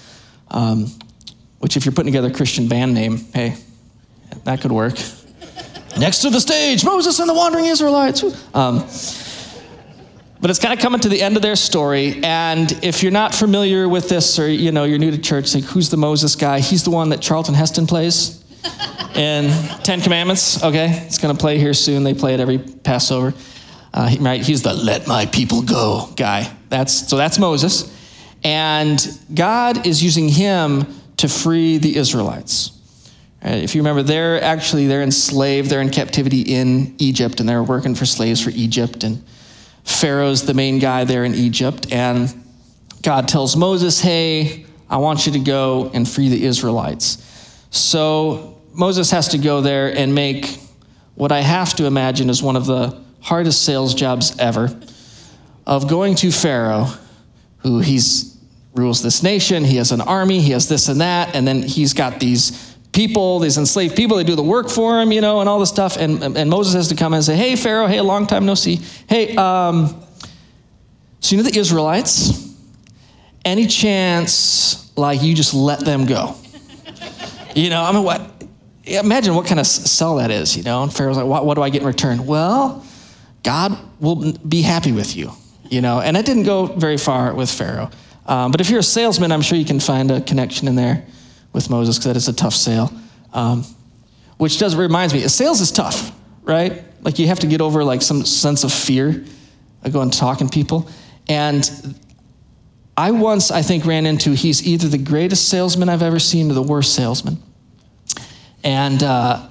Um, 0.51 0.87
which, 1.59 1.77
if 1.77 1.85
you're 1.85 1.93
putting 1.93 2.11
together 2.11 2.29
a 2.29 2.33
Christian 2.33 2.69
band 2.69 2.95
name, 2.95 3.19
hey, 3.35 3.55
that 4.45 4.63
could 4.63 4.73
work. 4.73 4.95
Next 5.99 6.23
to 6.23 6.31
the 6.31 6.41
stage, 6.41 6.85
Moses 6.85 7.19
and 7.19 7.29
the 7.29 7.35
wandering 7.35 7.67
Israelites. 7.67 8.23
Um, 8.55 8.79
but 10.41 10.49
it's 10.49 10.59
kind 10.59 10.73
of 10.73 10.81
coming 10.81 11.01
to 11.01 11.11
the 11.11 11.21
end 11.21 11.37
of 11.37 11.43
their 11.43 11.57
story. 11.57 12.19
And 12.23 12.73
if 12.83 13.03
you're 13.03 13.13
not 13.13 13.35
familiar 13.35 13.89
with 13.89 14.09
this 14.09 14.39
or 14.39 14.49
you 14.49 14.73
know 14.73 14.85
you're 14.85 14.99
new 14.99 15.11
to 15.11 15.19
church, 15.19 15.55
like 15.55 15.65
who's 15.65 15.91
the 15.91 15.99
Moses 15.99 16.35
guy? 16.35 16.61
He's 16.61 16.83
the 16.83 16.91
one 16.91 17.11
that 17.11 17.21
Charlton 17.21 17.55
Heston 17.55 17.87
plays 17.87 18.43
in 19.15 19.51
Ten 19.83 20.01
Commandments. 20.01 20.63
Okay, 20.63 21.03
it's 21.05 21.19
going 21.19 21.37
to 21.37 21.41
play 21.41 21.59
here 21.59 21.75
soon. 21.75 22.05
They 22.05 22.15
play 22.15 22.33
it 22.33 22.41
every 22.41 22.59
Passover. 22.59 23.35
Uh, 23.93 24.15
right, 24.21 24.41
he's 24.43 24.63
the 24.63 24.73
"Let 24.73 25.07
my 25.07 25.27
people 25.27 25.63
go" 25.63 26.09
guy. 26.17 26.51
That's 26.69 27.09
so 27.09 27.17
that's 27.17 27.39
Moses, 27.39 27.93
and 28.45 29.01
God 29.35 29.87
is 29.87 30.03
using 30.03 30.29
him 30.29 30.87
to 31.17 31.29
free 31.29 31.79
the 31.79 31.97
Israelites. 31.97 32.71
Uh, 33.45 33.51
if 33.51 33.75
you 33.75 33.81
remember, 33.81 34.03
they're 34.03 34.43
actually 34.43 34.87
they're 34.87 35.03
enslaved. 35.03 35.71
They're 35.71 35.81
in 35.81 35.91
captivity 35.91 36.43
in 36.43 36.95
Egypt, 36.99 37.41
and 37.41 37.49
they're 37.49 37.63
working 37.63 37.95
for 37.95 38.07
slaves 38.07 38.41
for 38.41 38.51
Egypt. 38.51 39.03
And 39.03 39.25
Pharaoh's 39.83 40.43
the 40.43 40.55
main 40.55 40.79
guy 40.79 41.05
there 41.05 41.25
in 41.25 41.35
Egypt. 41.35 41.89
And 41.91 42.33
God 43.03 43.27
tells 43.27 43.57
Moses, 43.57 44.01
"Hey, 44.01 44.67
I 44.89 44.99
want 44.99 45.27
you 45.27 45.33
to 45.33 45.41
go 45.41 45.91
and 45.95 46.09
free 46.09 46.29
the 46.29 46.45
Israelites." 46.45 47.19
So 47.71 48.57
Moses 48.73 49.11
has 49.11 49.29
to 49.29 49.39
go 49.39 49.61
there 49.61 49.89
and 49.97 50.15
make 50.15 50.59
what 51.15 51.33
I 51.33 51.41
have 51.41 51.75
to 51.77 51.87
imagine 51.87 52.31
is 52.31 52.43
one 52.43 52.57
of 52.57 52.67
the 52.67 52.97
hardest 53.21 53.65
sales 53.65 53.95
jobs 53.95 54.39
ever, 54.39 54.69
of 55.67 55.89
going 55.89 56.15
to 56.17 56.31
Pharaoh, 56.31 56.89
who 57.59 57.81
he's 57.81 58.37
rules 58.75 59.03
this 59.03 59.23
nation. 59.23 59.65
He 59.65 59.77
has 59.77 59.93
an 59.93 60.01
army. 60.01 60.41
He 60.41 60.53
has 60.53 60.69
this 60.69 60.89
and 60.89 61.01
that, 61.01 61.35
and 61.35 61.47
then 61.47 61.63
he's 61.63 61.93
got 61.93 62.21
these 62.21 62.71
people, 62.93 63.39
these 63.39 63.57
enslaved 63.57 63.97
people, 63.97 64.17
they 64.17 64.25
do 64.25 64.35
the 64.35 64.43
work 64.43 64.69
for 64.69 65.01
him, 65.01 65.13
you 65.13 65.21
know, 65.21 65.41
and 65.41 65.49
all 65.49 65.61
this 65.61 65.69
stuff. 65.69 65.97
And, 65.97 66.37
and 66.37 66.51
Moses 66.51 66.75
has 66.75 66.89
to 66.89 66.97
come 66.97 67.15
and 67.15 67.23
say, 67.23 67.37
hey, 67.37 67.57
Pharaoh, 67.57 67.87
hey, 67.87 68.01
long 68.01 68.27
time 68.27 68.47
no 68.47 68.55
see. 68.55 68.81
Hey, 69.09 69.37
um, 69.37 70.03
so 71.21 71.37
you 71.37 71.43
know 71.43 71.49
the 71.49 71.59
Israelites? 71.59 72.49
Any 73.45 73.67
chance, 73.67 74.97
like, 74.97 75.23
you 75.23 75.35
just 75.35 75.55
let 75.55 75.81
them 75.81 76.07
go? 76.07 76.35
you 77.55 77.71
know, 77.71 77.83
I 77.83 77.93
mean, 77.93 78.03
what? 78.03 78.21
Imagine 78.85 79.35
what 79.35 79.47
kind 79.47 79.61
of 79.61 79.67
sell 79.67 80.17
that 80.17 80.31
is, 80.31 80.57
you 80.57 80.63
know? 80.63 80.83
And 80.83 80.93
Pharaoh's 80.93 81.17
like, 81.17 81.27
what, 81.27 81.47
what 81.47 81.55
do 81.55 81.63
I 81.63 81.71
get 81.71 81.83
in 81.83 81.87
return? 81.87 82.27
Well, 82.27 82.85
God 83.43 83.79
will 84.01 84.33
be 84.33 84.63
happy 84.63 84.93
with 84.93 85.17
you, 85.17 85.33
you 85.69 85.81
know? 85.81 86.01
And 86.01 86.17
it 86.17 86.27
didn't 86.27 86.45
go 86.45 86.67
very 86.67 86.99
far 86.99 87.35
with 87.35 87.51
Pharaoh. 87.51 87.91
Um, 88.27 88.53
but 88.53 88.61
if 88.61 88.71
you're 88.71 88.81
a 88.81 88.83
salesman, 88.83 89.33
I'm 89.33 89.43
sure 89.43 89.59
you 89.59 89.65
can 89.65 89.81
find 89.81 90.11
a 90.11 90.21
connection 90.21 90.69
in 90.69 90.77
there 90.77 91.05
with 91.53 91.71
Moses 91.71 91.99
because 91.99 92.07
that 92.07 92.17
is 92.17 92.29
a 92.29 92.33
tough 92.33 92.55
sale. 92.55 92.93
Um, 93.33 93.65
which 94.37 94.59
does 94.59 94.75
reminds 94.75 95.13
me, 95.13 95.27
sales 95.29 95.61
is 95.61 95.71
tough, 95.71 96.13
right? 96.43 96.85
Like 97.03 97.19
you 97.19 97.27
have 97.27 97.41
to 97.41 97.47
get 97.47 97.61
over 97.61 97.85
like 97.85 98.03
some 98.03 98.25
sense 98.25 98.65
of 98.65 98.73
fear 98.73 99.25
of 99.83 99.93
going 99.93 100.11
talking 100.11 100.49
people. 100.49 100.89
And 101.29 101.97
I 102.97 103.11
once, 103.13 103.51
I 103.51 103.63
think, 103.63 103.87
ran 103.87 104.07
into 104.07 104.33
he's 104.33 104.67
either 104.67 104.89
the 104.89 104.99
greatest 104.99 105.49
salesman 105.49 105.89
I've 105.89 106.03
ever 106.03 106.19
seen 106.19 106.51
or 106.51 106.55
the 106.55 106.63
worst 106.63 106.95
salesman. 106.95 107.43
And 108.63 109.03
uh, 109.03 109.47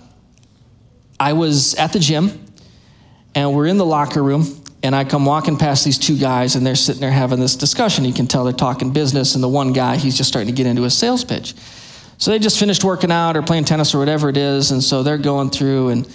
I 1.19 1.33
was 1.33 1.75
at 1.75 1.93
the 1.93 1.99
gym, 1.99 2.45
and 3.35 3.53
we're 3.55 3.67
in 3.67 3.77
the 3.77 3.85
locker 3.85 4.23
room, 4.23 4.45
and 4.81 4.95
I 4.95 5.03
come 5.03 5.25
walking 5.25 5.57
past 5.57 5.85
these 5.85 5.97
two 5.97 6.17
guys, 6.17 6.55
and 6.55 6.65
they're 6.65 6.75
sitting 6.75 7.01
there 7.01 7.11
having 7.11 7.39
this 7.39 7.55
discussion. 7.55 8.05
You 8.05 8.13
can 8.13 8.27
tell 8.27 8.43
they're 8.43 8.53
talking 8.53 8.91
business, 8.91 9.35
and 9.35 9.43
the 9.43 9.49
one 9.49 9.73
guy, 9.73 9.97
he's 9.97 10.17
just 10.17 10.29
starting 10.29 10.47
to 10.47 10.55
get 10.55 10.67
into 10.67 10.85
a 10.85 10.89
sales 10.89 11.23
pitch. 11.23 11.53
So 12.19 12.31
they 12.31 12.39
just 12.39 12.59
finished 12.59 12.83
working 12.83 13.11
out 13.11 13.37
or 13.37 13.41
playing 13.41 13.63
tennis 13.63 13.95
or 13.95 13.99
whatever 13.99 14.27
it 14.27 14.35
is, 14.35 14.71
and 14.71 14.83
so 14.83 15.03
they're 15.03 15.17
going 15.17 15.49
through 15.49 15.89
and 15.89 16.07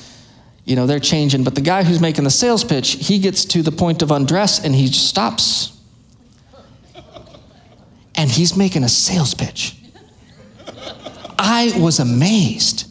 you 0.67 0.77
know 0.77 0.87
they're 0.87 1.01
changing. 1.01 1.45
But 1.45 1.55
the 1.55 1.63
guy 1.63 1.83
who's 1.83 2.01
making 2.01 2.25
the 2.25 2.31
sales 2.31 2.63
pitch, 2.63 2.93
he 2.93 3.19
gets 3.19 3.47
to 3.47 3.63
the 3.63 3.73
point 3.73 4.03
of 4.03 4.11
undress 4.11 4.63
and 4.63 4.75
he 4.75 4.89
stops. 4.89 5.73
And 8.17 8.31
he's 8.31 8.57
making 8.57 8.85
a 8.85 8.89
sales 8.89 9.35
pitch. 9.35 9.77
I 11.39 11.73
was 11.77 11.99
amazed. 11.99 12.87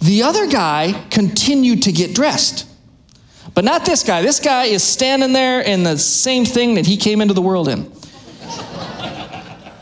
The 0.00 0.22
other 0.22 0.46
guy 0.46 1.06
continued 1.10 1.82
to 1.82 1.92
get 1.92 2.14
dressed. 2.14 2.66
But 3.54 3.64
not 3.64 3.84
this 3.84 4.02
guy. 4.02 4.22
This 4.22 4.40
guy 4.40 4.64
is 4.64 4.82
standing 4.82 5.32
there 5.32 5.60
in 5.60 5.84
the 5.84 5.96
same 5.96 6.44
thing 6.44 6.74
that 6.74 6.86
he 6.86 6.96
came 6.96 7.20
into 7.20 7.34
the 7.34 7.42
world 7.42 7.68
in 7.68 7.90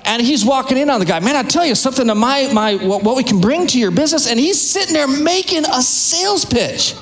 and 0.05 0.21
he's 0.21 0.45
walking 0.45 0.77
in 0.79 0.91
on 0.91 1.01
the 1.01 1.07
guy. 1.07 1.21
Man, 1.21 1.37
I 1.37 1.43
tell 1.43 1.65
you 1.65 1.75
something 1.75 2.07
to 2.07 2.15
my 2.15 2.53
my 2.53 2.75
what, 2.75 3.03
what 3.03 3.17
we 3.17 3.23
can 3.23 3.41
bring 3.41 3.67
to 3.69 3.79
your 3.79 3.91
business, 3.91 4.27
and 4.29 4.39
he's 4.39 4.61
sitting 4.61 4.93
there 4.95 5.09
making 5.09 5.65
a 5.65 5.83
sales 5.83 6.45
pitch. 6.45 6.95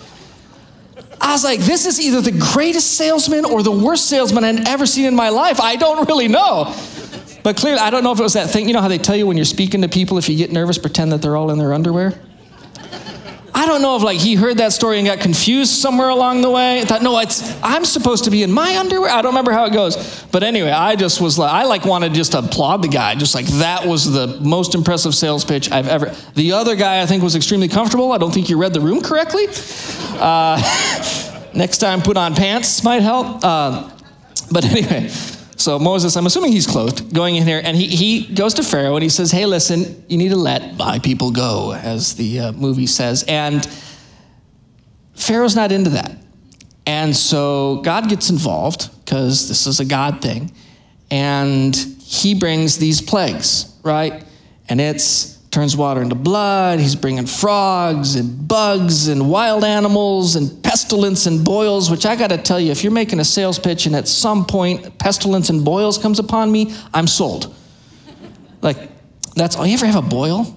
I 1.20 1.32
was 1.32 1.44
like, 1.44 1.60
this 1.60 1.86
is 1.86 2.00
either 2.00 2.20
the 2.20 2.38
greatest 2.52 2.96
salesman 2.96 3.44
or 3.44 3.62
the 3.62 3.72
worst 3.72 4.06
salesman 4.08 4.42
I've 4.44 4.66
ever 4.66 4.86
seen 4.86 5.04
in 5.04 5.14
my 5.14 5.28
life. 5.28 5.60
I 5.60 5.76
don't 5.76 6.08
really 6.08 6.28
know. 6.28 6.74
But 7.42 7.56
clearly, 7.56 7.78
I 7.78 7.90
don't 7.90 8.04
know 8.04 8.12
if 8.12 8.20
it 8.20 8.22
was 8.22 8.34
that 8.34 8.50
thing. 8.50 8.68
You 8.68 8.74
know 8.74 8.80
how 8.80 8.88
they 8.88 8.98
tell 8.98 9.16
you 9.16 9.26
when 9.26 9.36
you're 9.36 9.44
speaking 9.44 9.82
to 9.82 9.88
people, 9.88 10.16
if 10.16 10.28
you 10.28 10.36
get 10.36 10.50
nervous, 10.50 10.78
pretend 10.78 11.12
that 11.12 11.20
they're 11.20 11.36
all 11.36 11.50
in 11.50 11.58
their 11.58 11.74
underwear? 11.74 12.18
I 13.60 13.66
don't 13.66 13.82
know 13.82 13.94
if 13.94 14.02
like 14.02 14.18
he 14.18 14.36
heard 14.36 14.56
that 14.56 14.72
story 14.72 14.96
and 14.96 15.06
got 15.06 15.20
confused 15.20 15.70
somewhere 15.70 16.08
along 16.08 16.40
the 16.40 16.48
way. 16.48 16.80
I 16.80 16.84
thought, 16.86 17.02
no, 17.02 17.18
it's 17.18 17.62
I'm 17.62 17.84
supposed 17.84 18.24
to 18.24 18.30
be 18.30 18.42
in 18.42 18.50
my 18.50 18.78
underwear. 18.78 19.10
I 19.10 19.20
don't 19.20 19.32
remember 19.32 19.52
how 19.52 19.66
it 19.66 19.74
goes. 19.74 20.24
But 20.32 20.42
anyway, 20.42 20.70
I 20.70 20.96
just 20.96 21.20
was 21.20 21.38
like, 21.38 21.52
I 21.52 21.64
like 21.64 21.84
wanted 21.84 22.14
just 22.14 22.32
to 22.32 22.38
applaud 22.38 22.80
the 22.80 22.88
guy. 22.88 23.16
Just 23.16 23.34
like 23.34 23.44
that 23.58 23.84
was 23.86 24.10
the 24.10 24.28
most 24.40 24.74
impressive 24.74 25.14
sales 25.14 25.44
pitch 25.44 25.70
I've 25.70 25.88
ever. 25.88 26.14
The 26.36 26.52
other 26.52 26.74
guy 26.74 27.02
I 27.02 27.06
think 27.06 27.22
was 27.22 27.36
extremely 27.36 27.68
comfortable. 27.68 28.12
I 28.12 28.16
don't 28.16 28.32
think 28.32 28.48
you 28.48 28.56
read 28.56 28.72
the 28.72 28.80
room 28.80 29.02
correctly. 29.02 29.44
Uh, 30.18 30.56
next 31.54 31.78
time, 31.78 32.00
put 32.00 32.16
on 32.16 32.34
pants 32.34 32.82
might 32.82 33.02
help. 33.02 33.44
Uh, 33.44 33.90
but 34.50 34.64
anyway, 34.64 35.10
so 35.60 35.78
Moses, 35.78 36.16
I'm 36.16 36.24
assuming 36.24 36.52
he's 36.52 36.66
clothed, 36.66 37.12
going 37.12 37.36
in 37.36 37.46
here, 37.46 37.60
and 37.62 37.76
he, 37.76 37.86
he 37.86 38.34
goes 38.34 38.54
to 38.54 38.62
Pharaoh 38.62 38.96
and 38.96 39.02
he 39.02 39.10
says, 39.10 39.30
Hey, 39.30 39.44
listen, 39.44 40.04
you 40.08 40.16
need 40.16 40.30
to 40.30 40.36
let 40.36 40.76
my 40.76 40.98
people 40.98 41.30
go, 41.30 41.74
as 41.74 42.14
the 42.14 42.40
uh, 42.40 42.52
movie 42.52 42.86
says. 42.86 43.24
And 43.28 43.68
Pharaoh's 45.14 45.54
not 45.54 45.70
into 45.70 45.90
that. 45.90 46.16
And 46.86 47.14
so 47.14 47.82
God 47.84 48.08
gets 48.08 48.30
involved, 48.30 48.88
because 49.04 49.48
this 49.48 49.66
is 49.66 49.80
a 49.80 49.84
God 49.84 50.22
thing, 50.22 50.50
and 51.10 51.76
he 51.76 52.34
brings 52.34 52.78
these 52.78 53.02
plagues, 53.02 53.70
right? 53.82 54.24
And 54.70 54.80
it's 54.80 55.39
turns 55.50 55.76
water 55.76 56.00
into 56.00 56.14
blood. 56.14 56.78
He's 56.78 56.94
bringing 56.94 57.26
frogs 57.26 58.14
and 58.14 58.46
bugs 58.46 59.08
and 59.08 59.28
wild 59.28 59.64
animals 59.64 60.36
and 60.36 60.62
pestilence 60.62 61.26
and 61.26 61.44
boils, 61.44 61.90
which 61.90 62.06
I 62.06 62.14
got 62.16 62.30
to 62.30 62.38
tell 62.38 62.60
you, 62.60 62.70
if 62.70 62.84
you're 62.84 62.92
making 62.92 63.18
a 63.18 63.24
sales 63.24 63.58
pitch 63.58 63.86
and 63.86 63.96
at 63.96 64.06
some 64.06 64.44
point 64.44 64.98
pestilence 64.98 65.50
and 65.50 65.64
boils 65.64 65.98
comes 65.98 66.18
upon 66.18 66.52
me, 66.52 66.74
I'm 66.94 67.06
sold. 67.06 67.54
like, 68.62 68.90
that's 69.34 69.56
all. 69.56 69.66
You 69.66 69.74
ever 69.74 69.86
have 69.86 69.96
a 69.96 70.08
boil? 70.08 70.56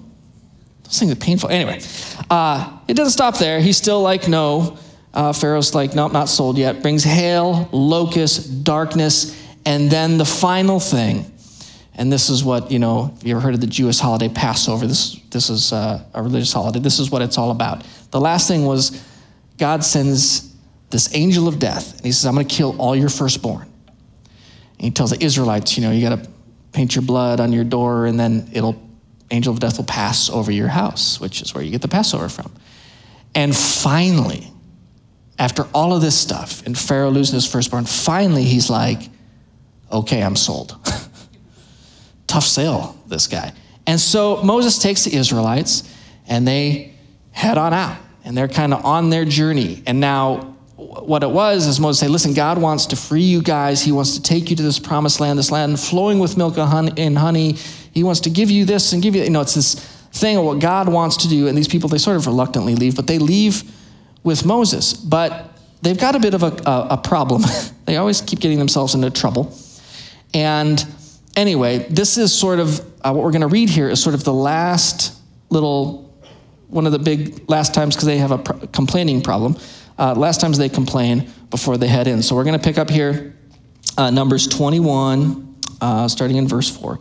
Those 0.83 0.99
things 0.99 1.11
are 1.11 1.15
painful. 1.15 1.49
Anyway, 1.49 1.81
uh, 2.29 2.77
it 2.87 2.93
doesn't 2.93 3.13
stop 3.13 3.37
there. 3.37 3.59
He's 3.59 3.77
still 3.77 4.01
like, 4.01 4.27
no. 4.27 4.77
Uh, 5.13 5.31
Pharaoh's 5.31 5.75
like, 5.75 5.93
nope, 5.93 6.11
not 6.11 6.27
sold 6.27 6.57
yet. 6.57 6.81
Brings 6.81 7.03
hail, 7.03 7.69
locust, 7.71 8.63
darkness, 8.63 9.39
and 9.65 9.89
then 9.89 10.17
the 10.17 10.25
final 10.25 10.79
thing 10.79 11.31
and 11.95 12.11
this 12.11 12.29
is 12.29 12.43
what, 12.43 12.71
you 12.71 12.79
know, 12.79 13.15
you 13.23 13.31
ever 13.35 13.41
heard 13.41 13.53
of 13.53 13.61
the 13.61 13.67
Jewish 13.67 13.99
holiday 13.99 14.29
Passover, 14.29 14.87
this, 14.87 15.15
this 15.29 15.49
is 15.49 15.71
uh, 15.71 16.03
a 16.13 16.23
religious 16.23 16.51
holiday. 16.51 16.79
This 16.79 16.99
is 16.99 17.11
what 17.11 17.21
it's 17.21 17.37
all 17.37 17.51
about. 17.51 17.85
The 18.11 18.19
last 18.19 18.47
thing 18.47 18.65
was 18.65 19.03
God 19.57 19.83
sends 19.83 20.53
this 20.89 21.13
angel 21.15 21.47
of 21.47 21.59
death, 21.59 21.97
and 21.97 22.05
he 22.05 22.11
says, 22.11 22.25
I'm 22.25 22.33
going 22.33 22.47
to 22.47 22.55
kill 22.55 22.79
all 22.79 22.95
your 22.95 23.09
firstborn. 23.09 23.63
And 23.63 24.81
he 24.81 24.91
tells 24.91 25.11
the 25.11 25.23
Israelites, 25.23 25.77
you 25.77 25.83
know, 25.83 25.91
you 25.91 26.07
got 26.07 26.23
to 26.23 26.29
paint 26.71 26.95
your 26.95 27.03
blood 27.03 27.39
on 27.39 27.51
your 27.51 27.63
door, 27.63 28.07
and 28.07 28.19
then 28.19 28.49
it'll, 28.53 28.81
angel 29.29 29.53
of 29.53 29.59
death 29.59 29.77
will 29.77 29.85
pass 29.85 30.29
over 30.29 30.51
your 30.51 30.67
house, 30.67 31.19
which 31.19 31.41
is 31.41 31.53
where 31.53 31.63
you 31.63 31.69
get 31.69 31.81
the 31.81 31.87
Passover 31.87 32.27
from. 32.27 32.51
And 33.35 33.55
finally, 33.55 34.51
after 35.37 35.67
all 35.73 35.95
of 35.95 36.01
this 36.01 36.17
stuff, 36.17 36.65
and 36.65 36.77
Pharaoh 36.77 37.09
losing 37.09 37.35
his 37.35 37.49
firstborn, 37.49 37.85
finally 37.85 38.43
he's 38.43 38.69
like, 38.69 39.09
okay, 39.91 40.21
I'm 40.23 40.35
sold. 40.35 40.75
tough 42.33 42.45
sale, 42.45 42.97
this 43.05 43.27
guy. 43.27 43.53
And 43.85 43.99
so 43.99 44.41
Moses 44.41 44.79
takes 44.79 45.03
the 45.03 45.15
Israelites 45.15 45.83
and 46.27 46.47
they 46.47 46.93
head 47.31 47.59
on 47.59 47.73
out 47.73 47.97
and 48.25 48.35
they're 48.35 48.47
kind 48.47 48.73
of 48.73 48.83
on 48.83 49.11
their 49.11 49.23
journey. 49.23 49.83
And 49.85 49.99
now, 49.99 50.55
what 50.75 51.21
it 51.21 51.29
was 51.29 51.67
is 51.67 51.79
Moses 51.79 51.99
say, 51.99 52.07
Listen, 52.07 52.33
God 52.33 52.57
wants 52.57 52.87
to 52.87 52.95
free 52.95 53.21
you 53.21 53.43
guys. 53.43 53.83
He 53.83 53.91
wants 53.91 54.15
to 54.15 54.21
take 54.23 54.49
you 54.49 54.55
to 54.55 54.63
this 54.63 54.79
promised 54.79 55.19
land, 55.19 55.37
this 55.37 55.51
land 55.51 55.79
flowing 55.79 56.17
with 56.17 56.35
milk 56.35 56.57
and 56.57 57.17
honey. 57.17 57.53
He 57.93 58.03
wants 58.03 58.21
to 58.21 58.31
give 58.31 58.49
you 58.49 58.65
this 58.65 58.93
and 58.93 59.03
give 59.03 59.15
you, 59.15 59.23
you 59.23 59.29
know, 59.29 59.41
it's 59.41 59.53
this 59.53 59.75
thing 60.11 60.37
of 60.37 60.43
what 60.43 60.59
God 60.59 60.89
wants 60.89 61.17
to 61.17 61.29
do. 61.29 61.47
And 61.47 61.55
these 61.55 61.67
people, 61.67 61.87
they 61.87 61.99
sort 61.99 62.17
of 62.17 62.25
reluctantly 62.25 62.73
leave, 62.73 62.95
but 62.95 63.05
they 63.05 63.19
leave 63.19 63.63
with 64.23 64.43
Moses. 64.43 64.93
But 64.93 65.51
they've 65.83 65.99
got 65.99 66.15
a 66.15 66.19
bit 66.19 66.33
of 66.33 66.41
a, 66.41 66.57
a, 66.65 66.87
a 66.91 66.97
problem. 66.97 67.43
they 67.85 67.97
always 67.97 68.21
keep 68.21 68.39
getting 68.39 68.57
themselves 68.57 68.95
into 68.95 69.11
trouble. 69.11 69.55
And 70.33 70.83
anyway, 71.35 71.79
this 71.89 72.17
is 72.17 72.33
sort 72.33 72.59
of 72.59 72.79
uh, 73.01 73.11
what 73.11 73.23
we're 73.23 73.31
going 73.31 73.41
to 73.41 73.47
read 73.47 73.69
here 73.69 73.89
is 73.89 74.01
sort 74.01 74.15
of 74.15 74.23
the 74.23 74.33
last 74.33 75.19
little, 75.49 76.13
one 76.67 76.85
of 76.85 76.91
the 76.91 76.99
big 76.99 77.49
last 77.49 77.73
times 77.73 77.95
because 77.95 78.07
they 78.07 78.17
have 78.17 78.31
a 78.31 78.37
pr- 78.37 78.65
complaining 78.67 79.21
problem. 79.21 79.57
Uh, 79.97 80.13
last 80.15 80.41
times 80.41 80.57
they 80.57 80.69
complain 80.69 81.29
before 81.49 81.77
they 81.77 81.87
head 81.87 82.07
in. 82.07 82.23
So 82.23 82.35
we're 82.35 82.43
going 82.43 82.59
to 82.59 82.63
pick 82.63 82.77
up 82.77 82.89
here 82.89 83.35
uh, 83.97 84.09
Numbers 84.09 84.47
21, 84.47 85.55
uh, 85.81 86.07
starting 86.07 86.37
in 86.37 86.47
verse 86.47 86.69
4. 86.75 86.99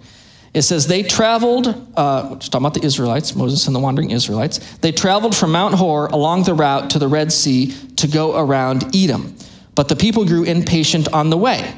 It 0.54 0.62
says, 0.62 0.86
They 0.86 1.02
traveled, 1.02 1.68
uh, 1.96 2.36
talking 2.36 2.58
about 2.58 2.74
the 2.74 2.84
Israelites, 2.84 3.34
Moses 3.34 3.66
and 3.66 3.74
the 3.74 3.80
wandering 3.80 4.10
Israelites. 4.10 4.58
They 4.78 4.92
traveled 4.92 5.34
from 5.34 5.52
Mount 5.52 5.74
Hor 5.74 6.08
along 6.08 6.44
the 6.44 6.52
route 6.52 6.90
to 6.90 6.98
the 6.98 7.08
Red 7.08 7.32
Sea 7.32 7.74
to 7.96 8.06
go 8.06 8.38
around 8.38 8.94
Edom. 8.94 9.34
But 9.74 9.88
the 9.88 9.96
people 9.96 10.26
grew 10.26 10.42
impatient 10.42 11.10
on 11.14 11.30
the 11.30 11.38
way. 11.38 11.74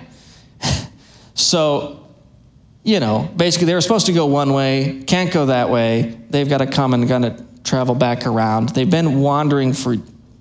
so 1.34 2.03
you 2.84 3.00
know, 3.00 3.28
basically 3.34 3.66
they 3.66 3.74
were 3.74 3.80
supposed 3.80 4.06
to 4.06 4.12
go 4.12 4.26
one 4.26 4.52
way, 4.52 5.02
can't 5.06 5.32
go 5.32 5.46
that 5.46 5.70
way. 5.70 6.18
They've 6.28 6.48
got 6.48 6.58
to 6.58 6.66
come 6.66 6.92
and 6.92 7.08
kind 7.08 7.24
of 7.24 7.64
travel 7.64 7.94
back 7.94 8.26
around. 8.26 8.68
They've 8.68 8.88
been 8.88 9.20
wandering 9.20 9.72
for 9.72 9.96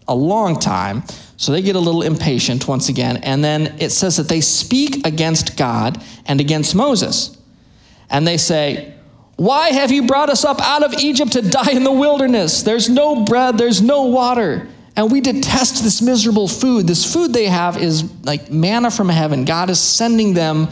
a 0.09 0.15
long 0.15 0.59
time, 0.59 1.03
so 1.37 1.53
they 1.53 1.61
get 1.61 1.77
a 1.77 1.79
little 1.79 2.01
impatient 2.03 2.67
once 2.67 2.89
again. 2.89 3.17
And 3.17 3.41
then 3.41 3.77
it 3.79 3.91
says 3.91 4.17
that 4.17 4.27
they 4.27 4.41
speak 4.41 5.07
against 5.07 5.55
God 5.55 6.03
and 6.25 6.41
against 6.41 6.75
Moses. 6.75 7.37
And 8.09 8.27
they 8.27 8.37
say, 8.37 8.93
Why 9.37 9.69
have 9.69 9.91
you 9.91 10.05
brought 10.05 10.29
us 10.29 10.43
up 10.43 10.59
out 10.61 10.83
of 10.83 10.93
Egypt 10.95 11.31
to 11.33 11.41
die 11.41 11.71
in 11.71 11.85
the 11.85 11.91
wilderness? 11.93 12.63
There's 12.63 12.89
no 12.89 13.23
bread, 13.23 13.57
there's 13.57 13.81
no 13.81 14.03
water. 14.03 14.67
And 14.97 15.09
we 15.09 15.21
detest 15.21 15.81
this 15.81 16.01
miserable 16.01 16.47
food. 16.47 16.85
This 16.87 17.11
food 17.11 17.33
they 17.33 17.47
have 17.47 17.81
is 17.81 18.03
like 18.23 18.51
manna 18.51 18.91
from 18.91 19.09
heaven. 19.09 19.43
God 19.45 19.71
is 19.71 19.79
sending 19.79 20.35
them, 20.35 20.67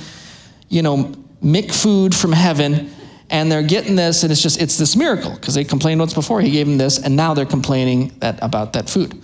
you 0.70 0.84
know, 0.84 1.16
mick 1.44 1.74
food 1.74 2.14
from 2.14 2.32
heaven 2.32 2.92
and 3.32 3.52
they're 3.52 3.64
getting 3.64 3.96
this 3.96 4.24
and 4.24 4.32
it's 4.32 4.42
just 4.42 4.62
it's 4.62 4.78
this 4.78 4.96
miracle 4.96 5.34
because 5.34 5.56
they 5.56 5.64
complained 5.64 6.00
once 6.00 6.14
before 6.14 6.42
he 6.42 6.52
gave 6.52 6.68
them 6.68 6.78
this 6.78 7.00
and 7.00 7.16
now 7.16 7.34
they're 7.34 7.46
complaining 7.46 8.10
that 8.20 8.38
about 8.44 8.74
that 8.74 8.90
food. 8.90 9.20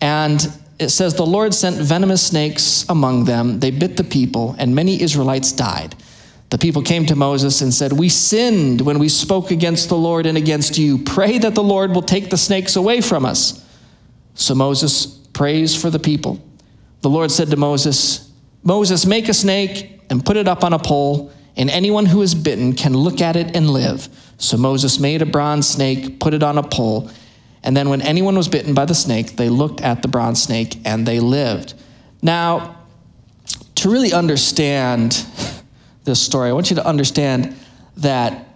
And 0.00 0.46
it 0.78 0.90
says 0.90 1.14
the 1.14 1.24
lord 1.24 1.54
sent 1.54 1.76
venomous 1.76 2.26
snakes 2.26 2.84
among 2.88 3.24
them. 3.24 3.60
They 3.60 3.70
bit 3.70 3.96
the 3.96 4.04
people 4.04 4.56
and 4.58 4.74
many 4.74 5.00
israelites 5.00 5.52
died. 5.52 5.94
The 6.50 6.58
people 6.58 6.82
came 6.82 7.06
to 7.06 7.16
moses 7.16 7.62
and 7.62 7.72
said 7.72 7.92
we 7.92 8.08
sinned 8.08 8.80
when 8.80 8.98
we 8.98 9.08
spoke 9.08 9.50
against 9.50 9.88
the 9.88 9.96
lord 9.96 10.26
and 10.26 10.36
against 10.36 10.76
you. 10.76 10.98
Pray 10.98 11.38
that 11.38 11.54
the 11.54 11.62
lord 11.62 11.92
will 11.92 12.02
take 12.02 12.30
the 12.30 12.36
snakes 12.36 12.76
away 12.76 13.00
from 13.00 13.24
us 13.24 13.64
so 14.34 14.54
moses 14.54 15.06
prays 15.32 15.80
for 15.80 15.88
the 15.88 16.00
people. 16.00 16.40
The 17.02 17.10
lord 17.10 17.30
said 17.30 17.48
to 17.50 17.56
moses 17.56 18.32
moses 18.64 19.06
make 19.06 19.28
a 19.28 19.34
snake 19.34 19.93
and 20.14 20.24
put 20.24 20.36
it 20.36 20.46
up 20.46 20.62
on 20.62 20.72
a 20.72 20.78
pole, 20.78 21.32
and 21.56 21.68
anyone 21.68 22.06
who 22.06 22.22
is 22.22 22.36
bitten 22.36 22.72
can 22.72 22.94
look 22.94 23.20
at 23.20 23.34
it 23.34 23.56
and 23.56 23.68
live. 23.68 24.08
So 24.38 24.56
Moses 24.56 25.00
made 25.00 25.22
a 25.22 25.26
bronze 25.26 25.68
snake, 25.68 26.20
put 26.20 26.34
it 26.34 26.42
on 26.42 26.56
a 26.56 26.62
pole, 26.62 27.10
and 27.64 27.76
then 27.76 27.88
when 27.88 28.00
anyone 28.00 28.36
was 28.36 28.48
bitten 28.48 28.74
by 28.74 28.84
the 28.84 28.94
snake, 28.94 29.34
they 29.36 29.48
looked 29.48 29.80
at 29.80 30.02
the 30.02 30.08
bronze 30.08 30.40
snake 30.40 30.78
and 30.84 31.04
they 31.04 31.18
lived. 31.18 31.74
Now, 32.22 32.76
to 33.74 33.90
really 33.90 34.12
understand 34.12 35.26
this 36.04 36.22
story, 36.22 36.50
I 36.50 36.52
want 36.52 36.70
you 36.70 36.76
to 36.76 36.86
understand 36.86 37.56
that 37.96 38.46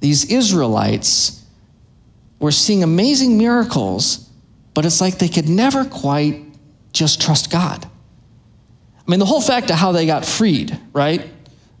these 0.00 0.30
Israelites 0.30 1.44
were 2.38 2.50
seeing 2.50 2.82
amazing 2.82 3.36
miracles, 3.36 4.30
but 4.72 4.86
it's 4.86 5.02
like 5.02 5.18
they 5.18 5.28
could 5.28 5.50
never 5.50 5.84
quite 5.84 6.44
just 6.92 7.20
trust 7.20 7.50
God. 7.50 7.90
I 9.06 9.10
mean, 9.10 9.20
the 9.20 9.26
whole 9.26 9.40
fact 9.40 9.70
of 9.70 9.76
how 9.76 9.92
they 9.92 10.06
got 10.06 10.24
freed, 10.24 10.78
right? 10.92 11.28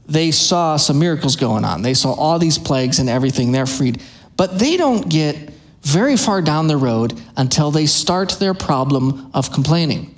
They 0.06 0.30
saw 0.30 0.76
some 0.76 0.98
miracles 0.98 1.36
going 1.36 1.64
on. 1.64 1.82
They 1.82 1.94
saw 1.94 2.12
all 2.12 2.38
these 2.38 2.58
plagues 2.58 2.98
and 2.98 3.08
everything. 3.08 3.52
They're 3.52 3.66
freed. 3.66 4.02
But 4.36 4.58
they 4.58 4.76
don't 4.76 5.08
get 5.08 5.50
very 5.82 6.16
far 6.16 6.42
down 6.42 6.66
the 6.66 6.76
road 6.76 7.18
until 7.36 7.70
they 7.70 7.86
start 7.86 8.36
their 8.40 8.54
problem 8.54 9.30
of 9.32 9.52
complaining. 9.52 10.14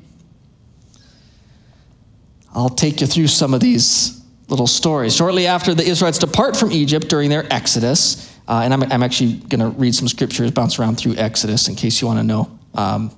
I'll 2.55 2.69
take 2.71 3.01
you 3.01 3.07
through 3.07 3.27
some 3.29 3.53
of 3.53 3.61
these 3.61 4.23
little 4.49 4.67
stories. 4.67 5.15
Shortly 5.15 5.47
after 5.47 5.75
the 5.75 5.85
Israelites 5.85 6.19
depart 6.19 6.57
from 6.57 6.73
Egypt 6.73 7.09
during 7.09 7.31
their 7.31 7.53
exodus, 7.53 8.33
uh, 8.49 8.63
and 8.65 8.73
I'm, 8.73 8.83
I'm 8.85 9.03
actually 9.03 9.35
going 9.35 9.61
to 9.61 9.69
read 9.69 9.95
some 9.95 10.09
scriptures, 10.09 10.51
bounce 10.53 10.79
around 10.79 10.97
through 10.97 11.17
Exodus 11.17 11.69
in 11.69 11.75
case 11.75 12.01
you 12.01 12.07
want 12.07 12.21
to 12.21 12.25
know. 12.25 12.59
Um, 12.75 13.11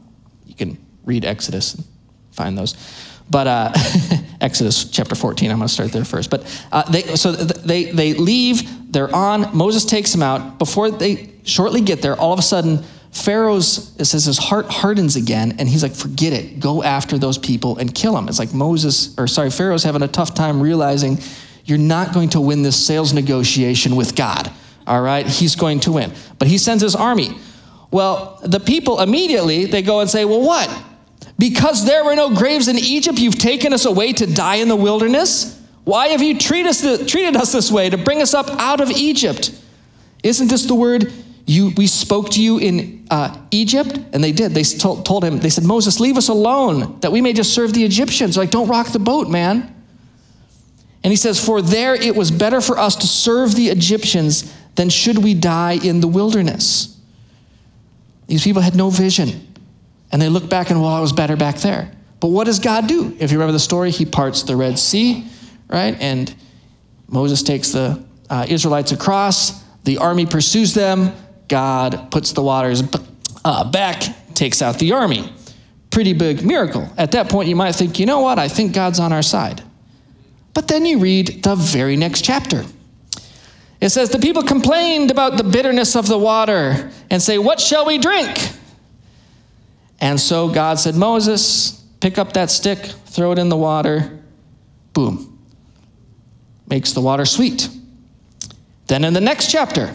you 0.46 0.54
can 0.54 0.78
read 1.04 1.24
Exodus 1.24 1.74
and 1.74 1.84
find 2.32 2.56
those. 2.56 2.74
But 3.30 3.46
uh, 3.46 3.72
Exodus 4.40 4.84
chapter 4.90 5.14
14, 5.14 5.50
I'm 5.50 5.58
going 5.58 5.68
to 5.68 5.72
start 5.72 5.92
there 5.92 6.04
first. 6.04 6.30
But 6.30 6.66
uh, 6.72 6.90
they, 6.90 7.02
so 7.16 7.32
they, 7.32 7.84
they 7.84 8.14
leave, 8.14 8.92
they're 8.92 9.14
on, 9.14 9.56
Moses 9.56 9.84
takes 9.84 10.12
them 10.12 10.22
out. 10.22 10.58
Before 10.58 10.90
they 10.90 11.30
shortly 11.44 11.80
get 11.80 12.02
there, 12.02 12.16
all 12.16 12.32
of 12.32 12.38
a 12.38 12.42
sudden, 12.42 12.82
Pharaoh's, 13.10 13.98
it 13.98 14.04
says 14.04 14.24
his 14.24 14.38
heart 14.38 14.66
hardens 14.66 15.16
again, 15.16 15.56
and 15.58 15.68
he's 15.68 15.82
like, 15.82 15.94
forget 15.94 16.32
it, 16.32 16.60
go 16.60 16.82
after 16.82 17.18
those 17.18 17.38
people 17.38 17.78
and 17.78 17.94
kill 17.94 18.14
them. 18.14 18.28
It's 18.28 18.38
like 18.38 18.54
Moses, 18.54 19.18
or 19.18 19.26
sorry, 19.26 19.50
Pharaoh's 19.50 19.82
having 19.82 20.02
a 20.02 20.08
tough 20.08 20.34
time 20.34 20.60
realizing 20.60 21.18
you're 21.64 21.78
not 21.78 22.14
going 22.14 22.30
to 22.30 22.40
win 22.40 22.62
this 22.62 22.82
sales 22.82 23.12
negotiation 23.12 23.96
with 23.96 24.14
God. 24.14 24.50
All 24.86 25.02
right, 25.02 25.26
he's 25.26 25.54
going 25.54 25.80
to 25.80 25.92
win. 25.92 26.12
But 26.38 26.48
he 26.48 26.56
sends 26.56 26.82
his 26.82 26.94
army. 26.94 27.36
Well, 27.90 28.40
the 28.42 28.60
people 28.60 29.00
immediately 29.00 29.66
they 29.66 29.82
go 29.82 30.00
and 30.00 30.08
say, 30.08 30.24
"Well, 30.24 30.42
what? 30.42 30.68
Because 31.38 31.84
there 31.84 32.04
were 32.04 32.16
no 32.16 32.34
graves 32.34 32.66
in 32.68 32.76
Egypt, 32.76 33.18
you've 33.18 33.38
taken 33.38 33.72
us 33.72 33.84
away 33.84 34.12
to 34.14 34.26
die 34.26 34.56
in 34.56 34.68
the 34.68 34.76
wilderness? 34.76 35.60
Why 35.84 36.08
have 36.08 36.20
you 36.20 36.36
treat 36.38 36.66
us 36.66 36.82
treated 37.10 37.36
us 37.36 37.52
this 37.52 37.70
way 37.70 37.88
to 37.88 37.96
bring 37.96 38.20
us 38.20 38.34
up 38.34 38.50
out 38.60 38.80
of 38.80 38.90
Egypt? 38.90 39.58
Isn't 40.22 40.48
this 40.48 40.66
the 40.66 40.74
word 40.74 41.12
you, 41.46 41.72
we 41.76 41.86
spoke 41.86 42.30
to 42.30 42.42
you 42.42 42.58
in 42.58 43.06
uh, 43.10 43.38
Egypt? 43.50 43.98
And 44.12 44.22
they 44.22 44.32
did. 44.32 44.52
They 44.52 44.64
told 44.64 45.24
him, 45.24 45.38
they 45.38 45.48
said, 45.48 45.64
Moses, 45.64 46.00
leave 46.00 46.18
us 46.18 46.28
alone 46.28 46.98
that 47.00 47.12
we 47.12 47.20
may 47.20 47.32
just 47.32 47.54
serve 47.54 47.72
the 47.72 47.84
Egyptians. 47.84 48.36
Like, 48.36 48.50
don't 48.50 48.68
rock 48.68 48.88
the 48.88 48.98
boat, 48.98 49.28
man. 49.28 49.74
And 51.04 51.10
he 51.10 51.16
says, 51.16 51.42
For 51.42 51.62
there 51.62 51.94
it 51.94 52.16
was 52.16 52.30
better 52.30 52.60
for 52.60 52.78
us 52.78 52.96
to 52.96 53.06
serve 53.06 53.54
the 53.54 53.68
Egyptians 53.68 54.52
than 54.74 54.90
should 54.90 55.18
we 55.18 55.34
die 55.34 55.78
in 55.82 56.00
the 56.00 56.08
wilderness. 56.08 57.00
These 58.26 58.44
people 58.44 58.60
had 58.60 58.76
no 58.76 58.90
vision. 58.90 59.47
And 60.10 60.20
they 60.20 60.28
look 60.28 60.48
back 60.48 60.70
and, 60.70 60.80
well, 60.80 60.90
I 60.90 61.00
was 61.00 61.12
better 61.12 61.36
back 61.36 61.56
there. 61.56 61.92
But 62.20 62.28
what 62.28 62.44
does 62.44 62.58
God 62.58 62.86
do? 62.86 63.16
If 63.18 63.30
you 63.30 63.38
remember 63.38 63.52
the 63.52 63.58
story, 63.58 63.90
he 63.90 64.04
parts 64.04 64.42
the 64.42 64.56
Red 64.56 64.78
Sea, 64.78 65.26
right? 65.68 65.96
And 66.00 66.34
Moses 67.08 67.42
takes 67.42 67.70
the 67.70 68.04
uh, 68.28 68.46
Israelites 68.48 68.92
across. 68.92 69.62
The 69.84 69.98
army 69.98 70.26
pursues 70.26 70.74
them. 70.74 71.14
God 71.48 72.10
puts 72.10 72.32
the 72.32 72.42
waters 72.42 72.82
uh, 73.44 73.70
back, 73.70 74.02
takes 74.34 74.60
out 74.62 74.78
the 74.78 74.92
army. 74.92 75.32
Pretty 75.90 76.12
big 76.12 76.44
miracle. 76.44 76.90
At 76.98 77.12
that 77.12 77.28
point, 77.30 77.48
you 77.48 77.56
might 77.56 77.74
think, 77.74 77.98
you 77.98 78.06
know 78.06 78.20
what? 78.20 78.38
I 78.38 78.48
think 78.48 78.74
God's 78.74 78.98
on 78.98 79.12
our 79.12 79.22
side. 79.22 79.62
But 80.54 80.68
then 80.68 80.84
you 80.84 80.98
read 80.98 81.42
the 81.42 81.54
very 81.54 81.96
next 81.96 82.22
chapter. 82.22 82.64
It 83.80 83.90
says, 83.90 84.10
The 84.10 84.18
people 84.18 84.42
complained 84.42 85.10
about 85.10 85.36
the 85.36 85.44
bitterness 85.44 85.94
of 85.94 86.08
the 86.08 86.18
water 86.18 86.90
and 87.10 87.22
say, 87.22 87.38
What 87.38 87.60
shall 87.60 87.86
we 87.86 87.98
drink? 87.98 88.36
And 90.00 90.20
so 90.20 90.48
God 90.48 90.78
said, 90.78 90.94
Moses, 90.94 91.84
pick 92.00 92.18
up 92.18 92.32
that 92.34 92.50
stick, 92.50 92.78
throw 93.06 93.32
it 93.32 93.38
in 93.38 93.48
the 93.48 93.56
water. 93.56 94.18
Boom. 94.92 95.38
Makes 96.68 96.92
the 96.92 97.00
water 97.00 97.24
sweet. 97.24 97.68
Then 98.86 99.04
in 99.04 99.12
the 99.12 99.20
next 99.20 99.50
chapter, 99.50 99.94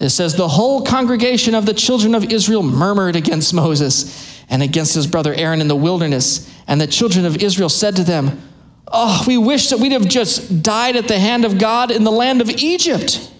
it 0.00 0.10
says, 0.10 0.34
The 0.34 0.48
whole 0.48 0.84
congregation 0.84 1.54
of 1.54 1.66
the 1.66 1.74
children 1.74 2.14
of 2.14 2.32
Israel 2.32 2.62
murmured 2.62 3.16
against 3.16 3.54
Moses 3.54 4.42
and 4.48 4.62
against 4.62 4.94
his 4.94 5.06
brother 5.06 5.32
Aaron 5.34 5.60
in 5.60 5.68
the 5.68 5.76
wilderness. 5.76 6.52
And 6.66 6.80
the 6.80 6.86
children 6.86 7.24
of 7.24 7.42
Israel 7.42 7.68
said 7.68 7.96
to 7.96 8.04
them, 8.04 8.40
Oh, 8.88 9.24
we 9.26 9.38
wish 9.38 9.70
that 9.70 9.78
we'd 9.78 9.92
have 9.92 10.06
just 10.06 10.62
died 10.62 10.96
at 10.96 11.08
the 11.08 11.18
hand 11.18 11.44
of 11.44 11.58
God 11.58 11.90
in 11.90 12.04
the 12.04 12.10
land 12.10 12.40
of 12.40 12.50
Egypt. 12.50 13.30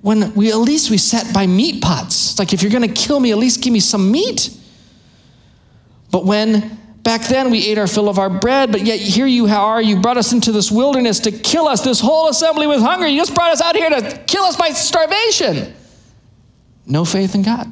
When 0.00 0.34
we 0.34 0.50
at 0.50 0.58
least 0.58 0.90
we 0.90 0.98
sat 0.98 1.32
by 1.32 1.46
meat 1.46 1.82
pots. 1.82 2.32
It's 2.32 2.38
like 2.38 2.52
if 2.52 2.62
you're 2.62 2.72
gonna 2.72 2.88
kill 2.88 3.20
me, 3.20 3.30
at 3.30 3.38
least 3.38 3.62
give 3.62 3.72
me 3.72 3.80
some 3.80 4.10
meat. 4.10 4.50
But 6.14 6.26
when 6.26 6.78
back 7.02 7.26
then 7.26 7.50
we 7.50 7.66
ate 7.66 7.76
our 7.76 7.88
fill 7.88 8.08
of 8.08 8.20
our 8.20 8.30
bread, 8.30 8.70
but 8.70 8.82
yet 8.82 9.00
here 9.00 9.26
you 9.26 9.48
are, 9.48 9.82
you 9.82 10.00
brought 10.00 10.16
us 10.16 10.32
into 10.32 10.52
this 10.52 10.70
wilderness 10.70 11.18
to 11.18 11.32
kill 11.32 11.66
us, 11.66 11.80
this 11.80 11.98
whole 11.98 12.28
assembly 12.28 12.68
with 12.68 12.80
hunger. 12.80 13.04
You 13.08 13.18
just 13.18 13.34
brought 13.34 13.50
us 13.50 13.60
out 13.60 13.74
here 13.74 13.90
to 13.90 14.22
kill 14.28 14.44
us 14.44 14.54
by 14.54 14.68
starvation. 14.68 15.74
No 16.86 17.04
faith 17.04 17.34
in 17.34 17.42
God. 17.42 17.66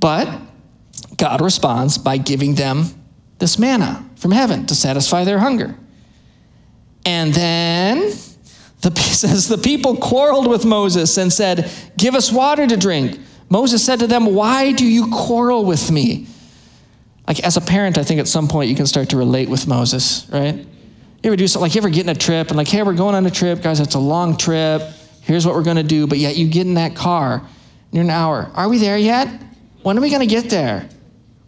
But 0.00 0.36
God 1.16 1.40
responds 1.40 1.96
by 1.96 2.16
giving 2.16 2.56
them 2.56 2.86
this 3.38 3.56
manna 3.56 4.04
from 4.16 4.32
heaven 4.32 4.66
to 4.66 4.74
satisfy 4.74 5.22
their 5.22 5.38
hunger. 5.38 5.76
And 7.06 7.32
then 7.32 8.10
the 8.80 8.90
says 9.00 9.46
the 9.46 9.58
people 9.58 9.96
quarreled 9.98 10.48
with 10.48 10.64
Moses 10.64 11.16
and 11.18 11.32
said, 11.32 11.70
"Give 11.96 12.16
us 12.16 12.32
water 12.32 12.66
to 12.66 12.76
drink." 12.76 13.20
Moses 13.48 13.84
said 13.84 14.00
to 14.00 14.08
them, 14.08 14.34
"Why 14.34 14.72
do 14.72 14.84
you 14.84 15.08
quarrel 15.12 15.64
with 15.64 15.92
me?" 15.92 16.26
Like, 17.26 17.40
as 17.40 17.56
a 17.56 17.60
parent, 17.60 17.96
I 17.96 18.02
think 18.02 18.20
at 18.20 18.28
some 18.28 18.48
point 18.48 18.68
you 18.68 18.76
can 18.76 18.86
start 18.86 19.08
to 19.10 19.16
relate 19.16 19.48
with 19.48 19.66
Moses, 19.66 20.26
right? 20.30 20.54
You 20.54 20.66
ever 21.24 21.36
do 21.36 21.48
something 21.48 21.62
like 21.62 21.74
you 21.74 21.80
ever 21.80 21.88
get 21.88 22.04
in 22.04 22.10
a 22.10 22.14
trip 22.14 22.48
and 22.48 22.56
like, 22.56 22.68
hey, 22.68 22.82
we're 22.82 22.92
going 22.92 23.14
on 23.14 23.24
a 23.24 23.30
trip, 23.30 23.62
guys, 23.62 23.80
it's 23.80 23.94
a 23.94 23.98
long 23.98 24.36
trip. 24.36 24.82
Here's 25.22 25.46
what 25.46 25.54
we're 25.54 25.62
gonna 25.62 25.82
do. 25.82 26.06
But 26.06 26.18
yet 26.18 26.36
you 26.36 26.46
get 26.48 26.66
in 26.66 26.74
that 26.74 26.94
car, 26.94 27.42
you're 27.92 28.04
an 28.04 28.10
hour. 28.10 28.50
Are 28.54 28.68
we 28.68 28.76
there 28.76 28.98
yet? 28.98 29.28
When 29.82 29.96
are 29.96 30.02
we 30.02 30.10
gonna 30.10 30.26
get 30.26 30.50
there? 30.50 30.86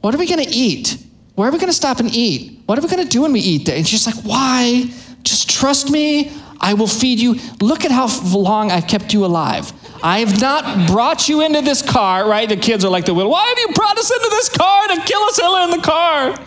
What 0.00 0.14
are 0.14 0.18
we 0.18 0.26
gonna 0.26 0.46
eat? 0.48 0.96
Where 1.34 1.48
are 1.48 1.52
we 1.52 1.58
gonna 1.58 1.74
stop 1.74 2.00
and 2.00 2.14
eat? 2.14 2.62
What 2.64 2.78
are 2.78 2.82
we 2.82 2.88
gonna 2.88 3.04
do 3.04 3.22
when 3.22 3.32
we 3.32 3.40
eat 3.40 3.66
there? 3.66 3.76
And 3.76 3.86
she's 3.86 4.06
like, 4.06 4.24
why? 4.24 4.90
Just 5.24 5.50
trust 5.50 5.90
me. 5.90 6.32
I 6.58 6.72
will 6.72 6.86
feed 6.86 7.20
you. 7.20 7.34
Look 7.60 7.84
at 7.84 7.90
how 7.90 8.08
long 8.32 8.70
I've 8.70 8.86
kept 8.86 9.12
you 9.12 9.26
alive. 9.26 9.70
I 10.02 10.20
have 10.20 10.40
not 10.40 10.88
brought 10.88 11.28
you 11.28 11.44
into 11.44 11.62
this 11.62 11.82
car, 11.82 12.28
right? 12.28 12.48
The 12.48 12.56
kids 12.56 12.84
are 12.84 12.90
like 12.90 13.04
the 13.04 13.14
will. 13.14 13.30
Why 13.30 13.46
have 13.46 13.58
you 13.58 13.68
brought 13.74 13.98
us 13.98 14.10
into 14.10 14.28
this 14.30 14.48
car 14.48 14.88
to 14.88 15.02
kill 15.02 15.22
us 15.22 15.38
in 15.38 15.70
the 15.70 15.82
car? 15.82 16.38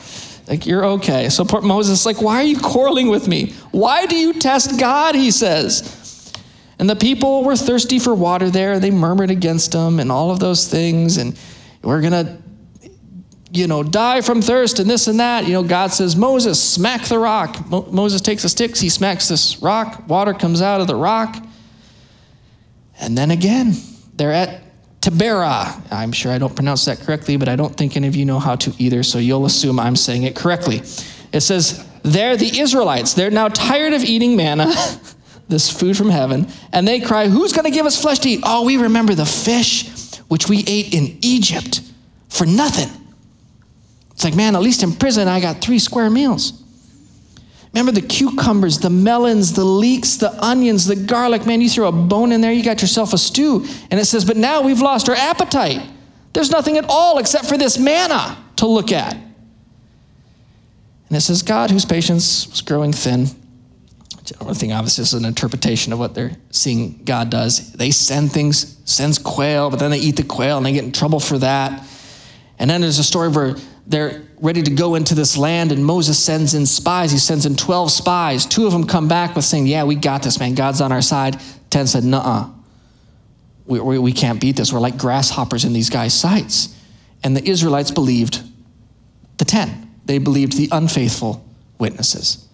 Like, 0.48 0.66
you're 0.66 0.86
okay. 0.86 1.30
So 1.30 1.46
poor 1.46 1.62
Moses 1.62 2.06
like, 2.06 2.22
why 2.22 2.36
are 2.38 2.44
you 2.44 2.60
quarreling 2.60 3.10
with 3.10 3.28
me? 3.28 3.54
Why 3.72 4.08
do 4.08 4.16
you 4.16 4.34
test 4.34 4.80
God? 4.80 5.14
He 5.14 5.30
says. 5.30 6.34
And 6.80 6.90
the 6.90 6.96
people 6.96 7.44
were 7.44 7.56
thirsty 7.56 8.00
for 8.00 8.16
water 8.16 8.50
there. 8.50 8.80
They 8.80 8.90
murmured 8.90 9.30
against 9.30 9.74
him 9.74 10.00
and 10.00 10.12
all 10.12 10.32
of 10.32 10.40
those 10.40 10.68
things. 10.68 11.18
And 11.18 11.38
we're 11.84 12.02
going 12.02 12.14
to, 12.14 12.38
you 13.52 13.68
know, 13.68 13.84
die 13.84 14.22
from 14.22 14.42
thirst 14.42 14.80
and 14.80 14.90
this 14.90 15.08
and 15.08 15.20
that. 15.20 15.46
You 15.46 15.54
know, 15.54 15.64
God 15.64 15.92
says, 15.92 16.16
Moses, 16.16 16.62
smack 16.62 17.04
the 17.04 17.20
rock. 17.20 17.70
Mo- 17.70 17.88
Moses 17.92 18.22
takes 18.22 18.44
the 18.44 18.50
sticks. 18.50 18.80
He 18.80 18.90
smacks 18.90 19.28
this 19.28 19.62
rock. 19.62 20.08
Water 20.08 20.34
comes 20.34 20.62
out 20.62 20.82
of 20.82 20.88
the 20.88 20.96
rock. 20.96 21.36
And 23.00 23.18
then 23.18 23.32
again, 23.32 23.74
they're 24.16 24.34
at 24.34 24.62
Taberah. 25.02 25.82
I'm 25.92 26.12
sure 26.12 26.32
I 26.32 26.38
don't 26.38 26.56
pronounce 26.56 26.86
that 26.86 27.00
correctly, 27.00 27.38
but 27.38 27.48
I 27.48 27.56
don't 27.56 27.76
think 27.76 27.96
any 27.96 28.08
of 28.08 28.16
you 28.16 28.26
know 28.26 28.40
how 28.40 28.56
to 28.58 28.74
either, 28.78 29.04
so 29.04 29.18
you'll 29.18 29.46
assume 29.46 29.80
I'm 29.80 29.96
saying 29.96 30.24
it 30.24 30.36
correctly. 30.36 30.82
It 31.32 31.42
says, 31.42 31.86
They're 32.04 32.36
the 32.36 32.60
Israelites. 32.60 33.14
They're 33.14 33.32
now 33.32 33.48
tired 33.48 33.94
of 33.94 34.04
eating 34.04 34.36
manna, 34.36 34.74
this 35.48 35.70
food 35.72 35.96
from 35.96 36.10
heaven, 36.10 36.48
and 36.74 36.88
they 36.88 37.00
cry, 37.00 37.28
Who's 37.28 37.54
going 37.54 37.66
to 37.66 37.72
give 37.72 37.86
us 37.86 38.02
flesh 38.02 38.20
to 38.20 38.30
eat? 38.30 38.42
Oh, 38.44 38.66
we 38.66 38.78
remember 38.78 39.16
the 39.16 39.26
fish 39.26 40.18
which 40.28 40.48
we 40.48 40.64
ate 40.68 40.94
in 40.94 41.18
Egypt 41.22 41.82
for 42.28 42.46
nothing. 42.46 42.90
It's 44.12 44.24
like, 44.24 44.36
man, 44.36 44.56
at 44.56 44.62
least 44.62 44.84
in 44.84 44.92
prison, 44.92 45.28
I 45.28 45.40
got 45.40 45.62
three 45.62 45.80
square 45.80 46.10
meals. 46.10 46.62
Remember 47.74 47.92
the 47.92 48.02
cucumbers, 48.02 48.80
the 48.80 48.90
melons, 48.90 49.54
the 49.54 49.64
leeks, 49.64 50.16
the 50.16 50.32
onions, 50.44 50.86
the 50.86 50.96
garlic. 50.96 51.46
Man, 51.46 51.62
you 51.62 51.70
throw 51.70 51.88
a 51.88 51.92
bone 51.92 52.32
in 52.32 52.42
there, 52.42 52.52
you 52.52 52.64
got 52.64 52.82
yourself 52.82 53.14
a 53.14 53.18
stew. 53.18 53.66
And 53.92 54.00
it 54.00 54.06
says, 54.06 54.26
but 54.26 54.38
now 54.38 54.62
we've 54.62 54.82
lost 54.82 55.08
our 55.08 55.16
appetite. 55.16 55.88
There's 56.34 56.50
nothing 56.50 56.78
at 56.78 56.86
all 56.90 57.20
except 57.20 57.46
for 57.46 57.58
this 57.58 57.78
manna 57.78 58.38
to 58.58 58.66
look 58.66 58.92
at. 58.92 59.14
And 59.14 61.18
it 61.18 61.22
says, 61.22 61.42
God, 61.42 61.72
whose 61.72 61.86
patience 61.86 62.48
was 62.48 62.62
growing 62.62 62.94
thin. 62.94 63.28
I 64.42 64.54
think 64.54 64.74
obviously 64.74 65.02
is 65.02 65.14
an 65.14 65.26
interpretation 65.26 65.92
of 65.92 65.98
what 65.98 66.14
they're 66.14 66.34
seeing 66.52 67.04
God 67.04 67.32
does. 67.32 67.74
They 67.74 67.90
send 67.90 68.32
things, 68.32 68.80
sends 68.86 69.18
quail, 69.18 69.72
but 69.72 69.80
then 69.80 69.90
they 69.90 69.98
eat 69.98 70.18
the 70.18 70.24
quail 70.24 70.58
and 70.58 70.66
they 70.66 70.72
get 70.72 70.84
in 70.84 70.92
trouble 70.92 71.20
for 71.20 71.40
that. 71.40 71.84
And 72.60 72.70
then 72.70 72.82
there's 72.82 73.00
a 73.00 73.04
story 73.04 73.30
where 73.30 73.56
they're 73.88 74.29
ready 74.42 74.62
to 74.62 74.72
go 74.72 74.96
into 74.96 75.16
this 75.16 75.38
land, 75.38 75.72
and 75.72 75.86
Moses 75.86 76.18
sends 76.18 76.54
in 76.54 76.66
spies. 76.66 77.12
He 77.12 77.18
sends 77.18 77.46
in 77.46 77.56
12 77.56 77.92
spies. 77.92 78.46
Two 78.46 78.66
of 78.66 78.72
them 78.72 78.86
come 78.86 79.08
back 79.08 79.36
with 79.36 79.46
saying, 79.46 79.68
Yeah, 79.68 79.84
we 79.84 79.96
got 79.96 80.24
this, 80.24 80.40
man. 80.40 80.56
God's 80.56 80.82
on 80.82 80.92
our 80.92 81.02
side. 81.02 81.40
10 81.70 81.88
said, 81.88 82.04
Nuh 82.04 82.50
We, 83.66 83.80
we, 83.80 84.00
we 84.00 84.12
can't 84.14 84.40
beat 84.40 84.56
this. 84.56 84.74
We're 84.74 84.80
like 84.80 84.98
grasshoppers 84.98 85.66
in 85.66 85.74
these 85.74 85.90
guys' 85.90 86.14
sights. 86.14 86.76
And 87.24 87.36
the 87.36 87.48
Israelites 87.48 87.92
believed 87.92 88.42
the 89.38 89.46
10, 89.46 89.90
they 90.06 90.18
believed 90.18 90.58
the 90.58 90.70
unfaithful 90.72 91.46
witnesses. 91.78 92.48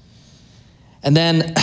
And 1.03 1.15
then, 1.15 1.53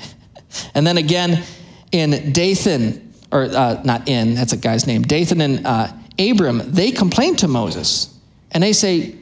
and 0.74 0.86
then 0.86 0.98
again 0.98 1.44
in 1.92 2.32
Dathan, 2.32 3.12
or 3.30 3.44
uh, 3.44 3.82
not 3.84 4.08
in, 4.08 4.34
that's 4.34 4.52
a 4.52 4.56
guy's 4.56 4.86
name, 4.86 5.02
Dathan 5.02 5.40
and 5.40 5.66
uh, 5.66 5.88
Abiram, 6.18 6.62
they 6.72 6.90
complained 6.90 7.38
to 7.40 7.48
Moses 7.48 8.18
and 8.50 8.62
they 8.62 8.72
say, 8.72 9.16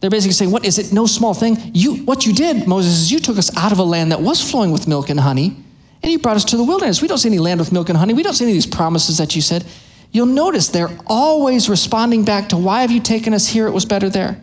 they're 0.00 0.10
basically 0.10 0.32
saying, 0.32 0.50
What 0.50 0.64
is 0.64 0.78
it? 0.78 0.92
No 0.92 1.06
small 1.06 1.34
thing. 1.34 1.56
You, 1.72 1.96
what 2.04 2.26
you 2.26 2.32
did, 2.32 2.66
Moses, 2.66 2.92
is 2.92 3.12
you 3.12 3.18
took 3.18 3.38
us 3.38 3.54
out 3.56 3.72
of 3.72 3.78
a 3.78 3.84
land 3.84 4.12
that 4.12 4.20
was 4.20 4.48
flowing 4.50 4.70
with 4.70 4.86
milk 4.86 5.08
and 5.08 5.18
honey, 5.18 5.56
and 6.02 6.12
you 6.12 6.18
brought 6.18 6.36
us 6.36 6.44
to 6.46 6.56
the 6.56 6.64
wilderness. 6.64 7.00
We 7.00 7.08
don't 7.08 7.18
see 7.18 7.28
any 7.28 7.38
land 7.38 7.60
with 7.60 7.72
milk 7.72 7.88
and 7.88 7.96
honey. 7.96 8.14
We 8.14 8.22
don't 8.22 8.34
see 8.34 8.44
any 8.44 8.52
of 8.52 8.56
these 8.56 8.66
promises 8.66 9.18
that 9.18 9.34
you 9.34 9.42
said. 9.42 9.64
You'll 10.12 10.26
notice 10.26 10.68
they're 10.68 10.96
always 11.06 11.68
responding 11.68 12.24
back 12.24 12.50
to, 12.50 12.56
Why 12.56 12.82
have 12.82 12.90
you 12.90 13.00
taken 13.00 13.34
us 13.34 13.46
here? 13.46 13.66
It 13.66 13.72
was 13.72 13.84
better 13.84 14.08
there. 14.08 14.42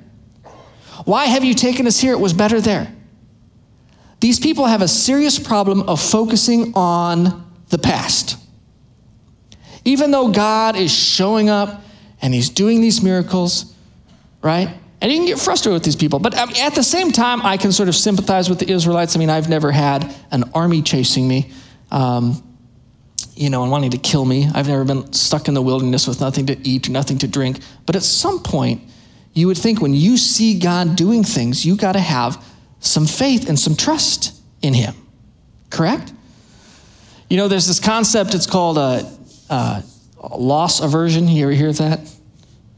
Why 1.06 1.26
have 1.26 1.44
you 1.44 1.54
taken 1.54 1.88
us 1.88 2.00
here? 2.00 2.14
It 2.14 2.20
was 2.20 2.34
better 2.34 2.62
there. 2.62 2.94
These 4.20 4.40
people 4.40 4.66
have 4.66 4.82
a 4.82 4.88
serious 4.88 5.38
problem 5.38 5.82
of 5.90 6.02
focusing 6.02 6.74
on 6.76 7.52
the 7.70 7.78
past. 7.78 8.38
Even 9.86 10.12
though 10.12 10.30
God 10.30 10.78
is 10.78 10.94
showing 10.94 11.50
up 11.50 11.82
and 12.22 12.34
He's 12.34 12.50
doing 12.50 12.80
these 12.80 13.04
miracles, 13.04 13.74
right? 14.42 14.78
And 15.04 15.12
you 15.12 15.18
can 15.18 15.28
get 15.28 15.38
frustrated 15.38 15.74
with 15.74 15.84
these 15.84 15.98
people. 15.98 16.18
But 16.20 16.36
um, 16.38 16.50
at 16.62 16.76
the 16.76 16.82
same 16.82 17.12
time, 17.12 17.42
I 17.42 17.58
can 17.58 17.74
sort 17.74 17.90
of 17.90 17.96
sympathize 17.96 18.50
with 18.50 18.60
the 18.60 18.72
Israelites. 18.72 19.18
I 19.18 19.20
mean, 19.20 19.30
I've 19.30 19.50
never 19.50 19.70
had 19.70 20.16
an 20.32 20.46
army 20.56 20.82
chasing 20.82 21.28
me. 21.28 21.52
Um, 21.92 22.42
you 23.36 23.50
know, 23.50 23.64
and 23.64 23.72
wanting 23.72 23.92
to 23.92 23.98
kill 23.98 24.24
me. 24.24 24.48
I've 24.54 24.68
never 24.68 24.86
been 24.86 25.12
stuck 25.12 25.48
in 25.48 25.56
the 25.56 25.62
wilderness 25.62 26.08
with 26.08 26.22
nothing 26.22 26.46
to 26.48 26.68
eat, 26.68 26.88
nothing 26.88 27.18
to 27.20 27.28
drink. 27.28 27.60
But 27.86 27.96
at 27.96 28.04
some 28.04 28.40
point, 28.40 28.82
you 29.34 29.48
would 29.48 29.58
think 29.58 29.82
when 29.82 29.94
you 29.94 30.18
see 30.18 30.60
God 30.60 30.96
doing 30.96 31.24
things, 31.24 31.66
you 31.66 31.76
got 31.76 31.94
to 31.94 32.00
have 32.00 32.44
some 32.80 33.06
faith 33.06 33.50
and 33.50 33.58
some 33.58 33.76
trust 33.76 34.40
in 34.62 34.74
Him. 34.74 34.94
Correct? 35.70 36.14
You 37.30 37.38
know, 37.38 37.48
there's 37.48 37.68
this 37.68 37.80
concept, 37.80 38.36
it's 38.36 38.46
called 38.46 38.78
a, 38.78 39.12
a 39.50 39.84
loss 40.38 40.80
aversion. 40.80 41.28
You 41.28 41.46
ever 41.46 41.54
hear 41.54 41.74
that? 41.74 42.00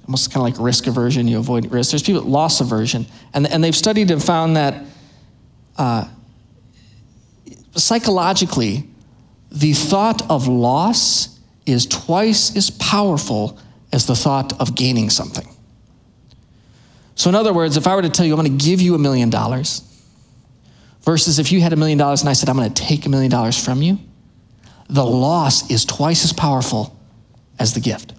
Almost 0.08 0.32
kind 0.32 0.48
of 0.48 0.54
like 0.54 0.64
risk 0.64 0.88
aversion, 0.88 1.28
you 1.28 1.40
avoid 1.40 1.72
risk. 1.72 1.92
There's 1.92 2.04
people 2.04 2.22
loss 2.22 2.62
aversion, 2.62 3.08
and, 3.34 3.48
and 3.48 3.64
they've 3.64 3.76
studied 3.76 4.12
and 4.12 4.24
found 4.24 4.56
that 4.56 4.86
uh, 5.78 6.08
psychologically, 7.76 8.88
the 9.52 9.74
thought 9.74 10.30
of 10.30 10.48
loss 10.48 11.40
is 11.66 11.86
twice 11.86 12.56
as 12.56 12.70
powerful 12.70 13.58
as 13.92 14.06
the 14.06 14.16
thought 14.16 14.60
of 14.60 14.76
gaining 14.76 15.10
something. 15.10 15.48
So, 17.16 17.30
in 17.30 17.36
other 17.36 17.54
words, 17.54 17.78
if 17.78 17.88
I 17.88 17.96
were 17.96 18.02
to 18.02 18.10
tell 18.10 18.26
you, 18.26 18.34
I'm 18.34 18.46
going 18.46 18.58
to 18.58 18.66
give 18.66 18.82
you 18.82 18.94
a 18.96 19.00
million 19.00 19.30
dollars, 19.30 19.82
versus 21.02 21.40
if 21.40 21.52
you 21.52 21.62
had 21.62 21.72
a 21.72 21.78
million 21.78 21.98
dollars 21.98 22.22
and 22.22 22.30
I 22.30 22.34
said, 22.34 22.50
I'm 22.50 22.58
going 22.58 22.72
to 22.72 22.84
take 22.84 23.06
a 23.06 23.10
million 23.10 23.32
dollars 23.32 23.64
from 23.64 23.82
you, 23.82 24.00
the 24.90 25.06
loss 25.06 25.70
is 25.72 25.86
twice 25.86 26.24
as 26.26 26.34
powerful 26.34 26.98
as 27.58 27.74
the 27.74 27.80
gift. 27.80 28.15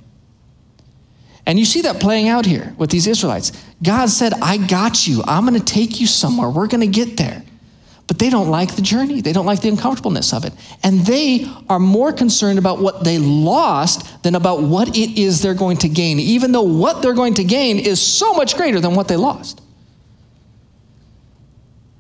And 1.47 1.59
you 1.59 1.65
see 1.65 1.83
that 1.83 2.01
playing 2.01 2.29
out 2.29 2.45
here 2.45 2.75
with 2.77 2.91
these 2.91 3.07
Israelites. 3.07 3.53
God 3.83 4.11
said, 4.11 4.33
I 4.43 4.57
got 4.57 5.07
you. 5.07 5.23
I'm 5.27 5.47
going 5.47 5.59
to 5.59 5.65
take 5.65 6.01
you 6.01 6.07
somewhere. 6.07 6.51
We're 6.51 6.67
going 6.67 6.81
to 6.81 6.87
get 6.89 7.17
there. 7.17 7.43
But 8.09 8.19
they 8.19 8.31
don't 8.31 8.51
like 8.51 8.77
the 8.77 8.83
journey. 8.83 9.21
They 9.21 9.33
don't 9.33 9.47
like 9.47 9.63
the 9.63 9.69
uncomfortableness 9.69 10.33
of 10.33 10.45
it. 10.45 10.53
And 10.83 11.01
they 11.01 11.51
are 11.69 11.79
more 11.79 12.13
concerned 12.13 12.59
about 12.59 12.79
what 12.81 13.05
they 13.05 13.19
lost 13.19 14.23
than 14.23 14.35
about 14.35 14.63
what 14.63 14.97
it 14.97 15.21
is 15.21 15.41
they're 15.43 15.55
going 15.55 15.79
to 15.79 15.89
gain, 15.89 16.19
even 16.19 16.53
though 16.53 16.63
what 16.63 17.03
they're 17.03 17.15
going 17.15 17.35
to 17.35 17.45
gain 17.45 17.79
is 17.79 18.01
so 18.01 18.35
much 18.35 18.57
greater 18.57 18.81
than 18.81 18.95
what 18.95 19.09
they 19.09 19.17
lost. 19.17 19.61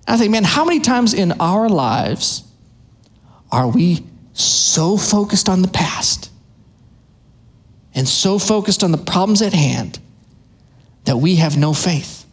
I 0.08 0.16
think, 0.16 0.30
man, 0.30 0.44
how 0.44 0.64
many 0.64 0.78
times 0.78 1.14
in 1.14 1.32
our 1.40 1.68
lives 1.68 2.44
are 3.50 3.66
we 3.66 4.04
so 4.32 4.96
focused 4.96 5.48
on 5.48 5.62
the 5.62 5.68
past 5.68 6.30
and 7.96 8.06
so 8.06 8.38
focused 8.38 8.84
on 8.84 8.92
the 8.92 8.98
problems 8.98 9.42
at 9.42 9.52
hand 9.52 9.98
that 11.04 11.16
we 11.16 11.36
have 11.36 11.56
no 11.56 11.74
faith? 11.74 12.26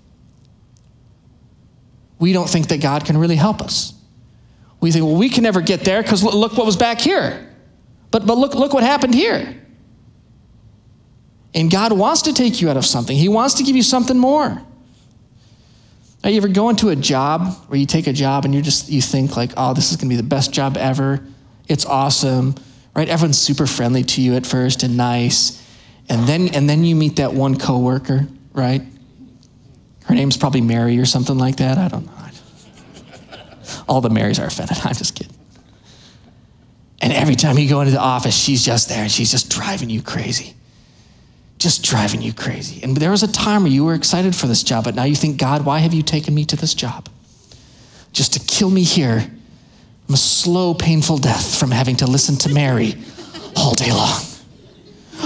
we 2.24 2.32
don't 2.32 2.50
think 2.50 2.70
that 2.70 2.80
God 2.80 3.04
can 3.04 3.18
really 3.18 3.36
help 3.36 3.62
us. 3.62 3.94
We 4.80 4.94
think, 4.94 5.04
well, 5.04 5.18
we 5.18 5.28
can 5.28 5.44
never 5.44 5.60
get 5.60 5.82
there 5.82 6.02
because 6.02 6.24
look 6.24 6.56
what 6.56 6.66
was 6.66 6.78
back 6.78 7.02
here. 7.02 7.54
But, 8.12 8.26
but 8.26 8.38
look, 8.38 8.56
look 8.56 8.74
what 8.74 8.82
happened 8.82 9.14
here. 9.14 9.62
And 11.54 11.70
God 11.70 11.92
wants 11.92 12.22
to 12.22 12.34
take 12.34 12.62
you 12.62 12.70
out 12.70 12.78
of 12.78 12.86
something, 12.86 13.18
He 13.18 13.28
wants 13.28 13.56
to 13.56 13.64
give 13.64 13.76
you 13.76 13.84
something 13.84 14.18
more. 14.18 14.62
Now, 16.24 16.30
you 16.30 16.38
ever 16.38 16.48
go 16.48 16.70
into 16.70 16.88
a 16.88 16.96
job 16.96 17.54
where 17.68 17.78
you 17.78 17.86
take 17.86 18.08
a 18.08 18.14
job 18.14 18.46
and 18.46 18.56
you 18.56 18.62
just 18.62 18.88
you 18.88 19.02
think 19.02 19.36
like, 19.36 19.52
oh, 19.58 19.74
this 19.74 19.92
is 19.92 19.98
gonna 19.98 20.08
be 20.08 20.16
the 20.16 20.24
best 20.24 20.54
job 20.54 20.78
ever. 20.78 21.22
It's 21.68 21.86
awesome, 21.86 22.56
right? 22.96 23.10
Everyone's 23.10 23.40
super 23.40 23.68
friendly 23.68 24.04
to 24.04 24.22
you 24.22 24.36
at 24.36 24.46
first 24.46 24.84
and 24.84 24.98
nice. 24.98 25.62
And 26.10 26.28
then 26.28 26.50
and 26.50 26.70
then 26.70 26.84
you 26.84 26.96
meet 26.96 27.18
that 27.18 27.34
one 27.34 27.58
coworker, 27.58 28.28
right? 28.54 28.82
Her 30.06 30.16
name's 30.16 30.38
probably 30.38 30.62
Mary 30.62 31.00
or 31.00 31.06
something 31.06 31.38
like 31.38 31.58
that. 31.58 31.78
I 31.78 31.88
don't 31.88 32.06
know. 32.06 32.14
All 33.88 34.02
the 34.02 34.10
Marys 34.10 34.40
are 34.40 34.46
offended. 34.46 34.78
I'm 34.84 34.94
just 34.94 35.16
kidding. 35.16 35.36
And 37.02 37.12
every 37.12 37.36
time 37.36 37.58
you 37.58 37.68
go 37.68 37.82
into 37.82 37.92
the 37.92 38.00
office, 38.00 38.36
she's 38.36 38.64
just 38.64 38.88
there 38.90 39.02
and 39.02 39.12
she's 39.12 39.32
just 39.32 39.50
driving 39.50 39.90
you 39.90 40.02
crazy. 40.02 40.54
Just 41.58 41.84
driving 41.84 42.22
you 42.22 42.34
crazy. 42.34 42.82
And 42.84 42.96
there 42.96 43.12
was 43.12 43.24
a 43.24 43.32
time 43.32 43.64
where 43.64 43.72
you 43.72 43.84
were 43.86 43.94
excited 43.94 44.36
for 44.36 44.48
this 44.48 44.64
job, 44.64 44.86
but 44.86 44.96
now 44.96 45.04
you 45.04 45.16
think, 45.16 45.38
God, 45.38 45.66
why 45.66 45.80
have 45.80 45.94
you 45.94 46.02
taken 46.02 46.34
me 46.34 46.46
to 46.46 46.56
this 46.56 46.74
job? 46.74 47.10
Just 48.14 48.34
to 48.34 48.40
kill 48.40 48.70
me 48.70 48.84
here. 48.84 49.30
A 50.14 50.18
slow, 50.18 50.76
painful 50.76 51.18
death 51.18 51.58
from 51.58 51.72
having 51.72 51.96
to 51.96 52.06
listen 52.06 52.36
to 52.38 52.50
Mary 52.50 52.94
all 53.56 53.74
day 53.74 53.90
long. 53.92 54.22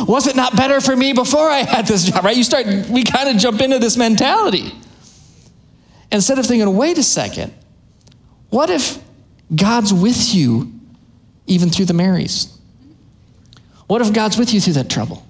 Was 0.07 0.27
it 0.27 0.35
not 0.37 0.55
better 0.55 0.79
for 0.79 0.95
me 0.95 1.11
before 1.11 1.49
I 1.49 1.57
had 1.57 1.85
this 1.85 2.05
job, 2.05 2.23
right? 2.23 2.37
You 2.37 2.43
start, 2.43 2.65
we 2.89 3.03
kind 3.03 3.27
of 3.27 3.35
jump 3.35 3.59
into 3.59 3.79
this 3.79 3.97
mentality. 3.97 4.71
Instead 6.09 6.39
of 6.39 6.45
thinking, 6.45 6.73
wait 6.77 6.97
a 6.97 7.03
second, 7.03 7.53
what 8.49 8.69
if 8.69 8.97
God's 9.53 9.93
with 9.93 10.33
you 10.33 10.71
even 11.47 11.69
through 11.69 11.85
the 11.85 11.93
Marys? 11.93 12.57
What 13.87 14.01
if 14.01 14.13
God's 14.13 14.37
with 14.37 14.53
you 14.53 14.61
through 14.61 14.73
that 14.73 14.89
trouble? 14.89 15.25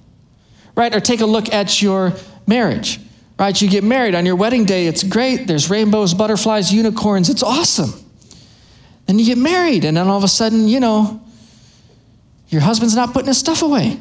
Right? 0.75 0.93
Or 0.95 0.99
take 0.99 1.21
a 1.21 1.25
look 1.25 1.51
at 1.51 1.81
your 1.81 2.13
marriage. 2.45 2.99
Right? 3.39 3.59
You 3.59 3.69
get 3.69 3.83
married 3.83 4.13
on 4.13 4.25
your 4.25 4.35
wedding 4.35 4.65
day, 4.65 4.85
it's 4.85 5.01
great. 5.01 5.47
There's 5.47 5.69
rainbows, 5.69 6.13
butterflies, 6.13 6.71
unicorns, 6.71 7.29
it's 7.29 7.41
awesome. 7.41 8.03
Then 9.07 9.17
you 9.19 9.25
get 9.25 9.37
married, 9.37 9.85
and 9.85 9.97
then 9.97 10.07
all 10.07 10.17
of 10.17 10.23
a 10.23 10.27
sudden, 10.27 10.67
you 10.67 10.79
know, 10.79 11.21
your 12.49 12.61
husband's 12.61 12.95
not 12.95 13.13
putting 13.13 13.27
his 13.27 13.37
stuff 13.37 13.61
away. 13.61 13.99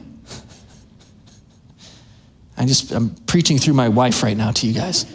I 2.57 2.65
just 2.65 2.93
I'm 2.93 3.11
preaching 3.27 3.59
through 3.59 3.75
my 3.75 3.89
wife 3.89 4.23
right 4.23 4.37
now 4.37 4.51
to 4.51 4.67
you 4.67 4.75
guys. 4.75 5.07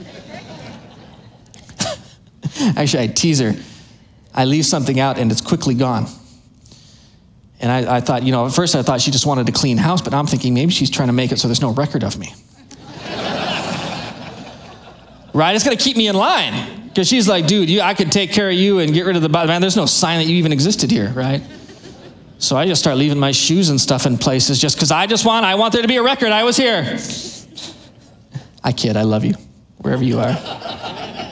Actually, 2.76 3.04
I 3.04 3.08
tease 3.08 3.40
her. 3.40 3.54
I 4.34 4.46
leave 4.46 4.66
something 4.66 5.00
out 5.00 5.18
and 5.18 5.32
it's 5.32 5.42
quickly 5.42 5.74
gone. 5.74 6.06
And 7.60 7.72
I, 7.72 7.98
I, 7.98 8.02
thought, 8.02 8.24
you 8.24 8.32
know, 8.32 8.46
at 8.48 8.54
first 8.54 8.76
I 8.76 8.82
thought 8.82 9.02
she 9.02 9.12
just 9.12 9.26
wanted 9.26 9.48
a 9.50 9.52
clean 9.52 9.78
house, 9.78 10.02
but 10.02 10.14
I'm 10.14 10.26
thinking 10.26 10.54
maybe 10.54 10.72
she's 10.72 10.90
trying 10.90 11.10
to 11.10 11.14
make 11.14 11.32
it 11.32 11.40
so 11.40 11.48
there's 11.48 11.62
no 11.62 11.74
record 11.74 12.04
of 12.04 12.18
me. 12.18 12.34
Right? 15.34 15.56
It's 15.56 15.64
going 15.64 15.78
to 15.78 15.84
keep 15.84 15.98
me 15.98 16.08
in 16.08 16.16
line. 16.16 16.82
Because 16.88 17.08
she's 17.08 17.28
like, 17.28 17.48
dude, 17.48 17.70
you, 17.70 17.82
I 17.82 17.94
could 17.94 18.12
take 18.12 18.34
care 18.34 18.50
of 18.50 18.56
you 18.56 18.80
and 18.80 18.94
get 18.94 19.06
rid 19.06 19.16
of 19.16 19.22
the 19.22 19.30
man. 19.30 19.62
There's 19.62 19.78
no 19.78 19.86
sign 19.86 20.20
that 20.20 20.26
you 20.26 20.36
even 20.36 20.52
existed 20.52 20.92
here, 20.92 21.10
right? 21.12 21.42
So 22.38 22.58
I 22.58 22.66
just 22.66 22.82
start 22.82 22.98
leaving 22.98 23.18
my 23.18 23.32
shoes 23.32 23.70
and 23.70 23.80
stuff 23.80 24.06
in 24.06 24.18
places 24.18 24.60
just 24.60 24.76
because 24.76 24.92
I 24.92 25.08
just 25.08 25.26
want, 25.26 25.46
I 25.46 25.56
want 25.56 25.72
there 25.74 25.84
to 25.84 25.88
be 25.88 25.98
a 25.98 26.04
record. 26.04 26.30
I 26.32 26.44
was 26.44 26.58
here. 26.58 26.82
I 28.64 28.74
kid, 28.74 28.98
I 28.98 29.04
love 29.04 29.24
you, 29.24 29.36
wherever 29.78 30.04
you 30.04 30.20
are. 30.20 30.34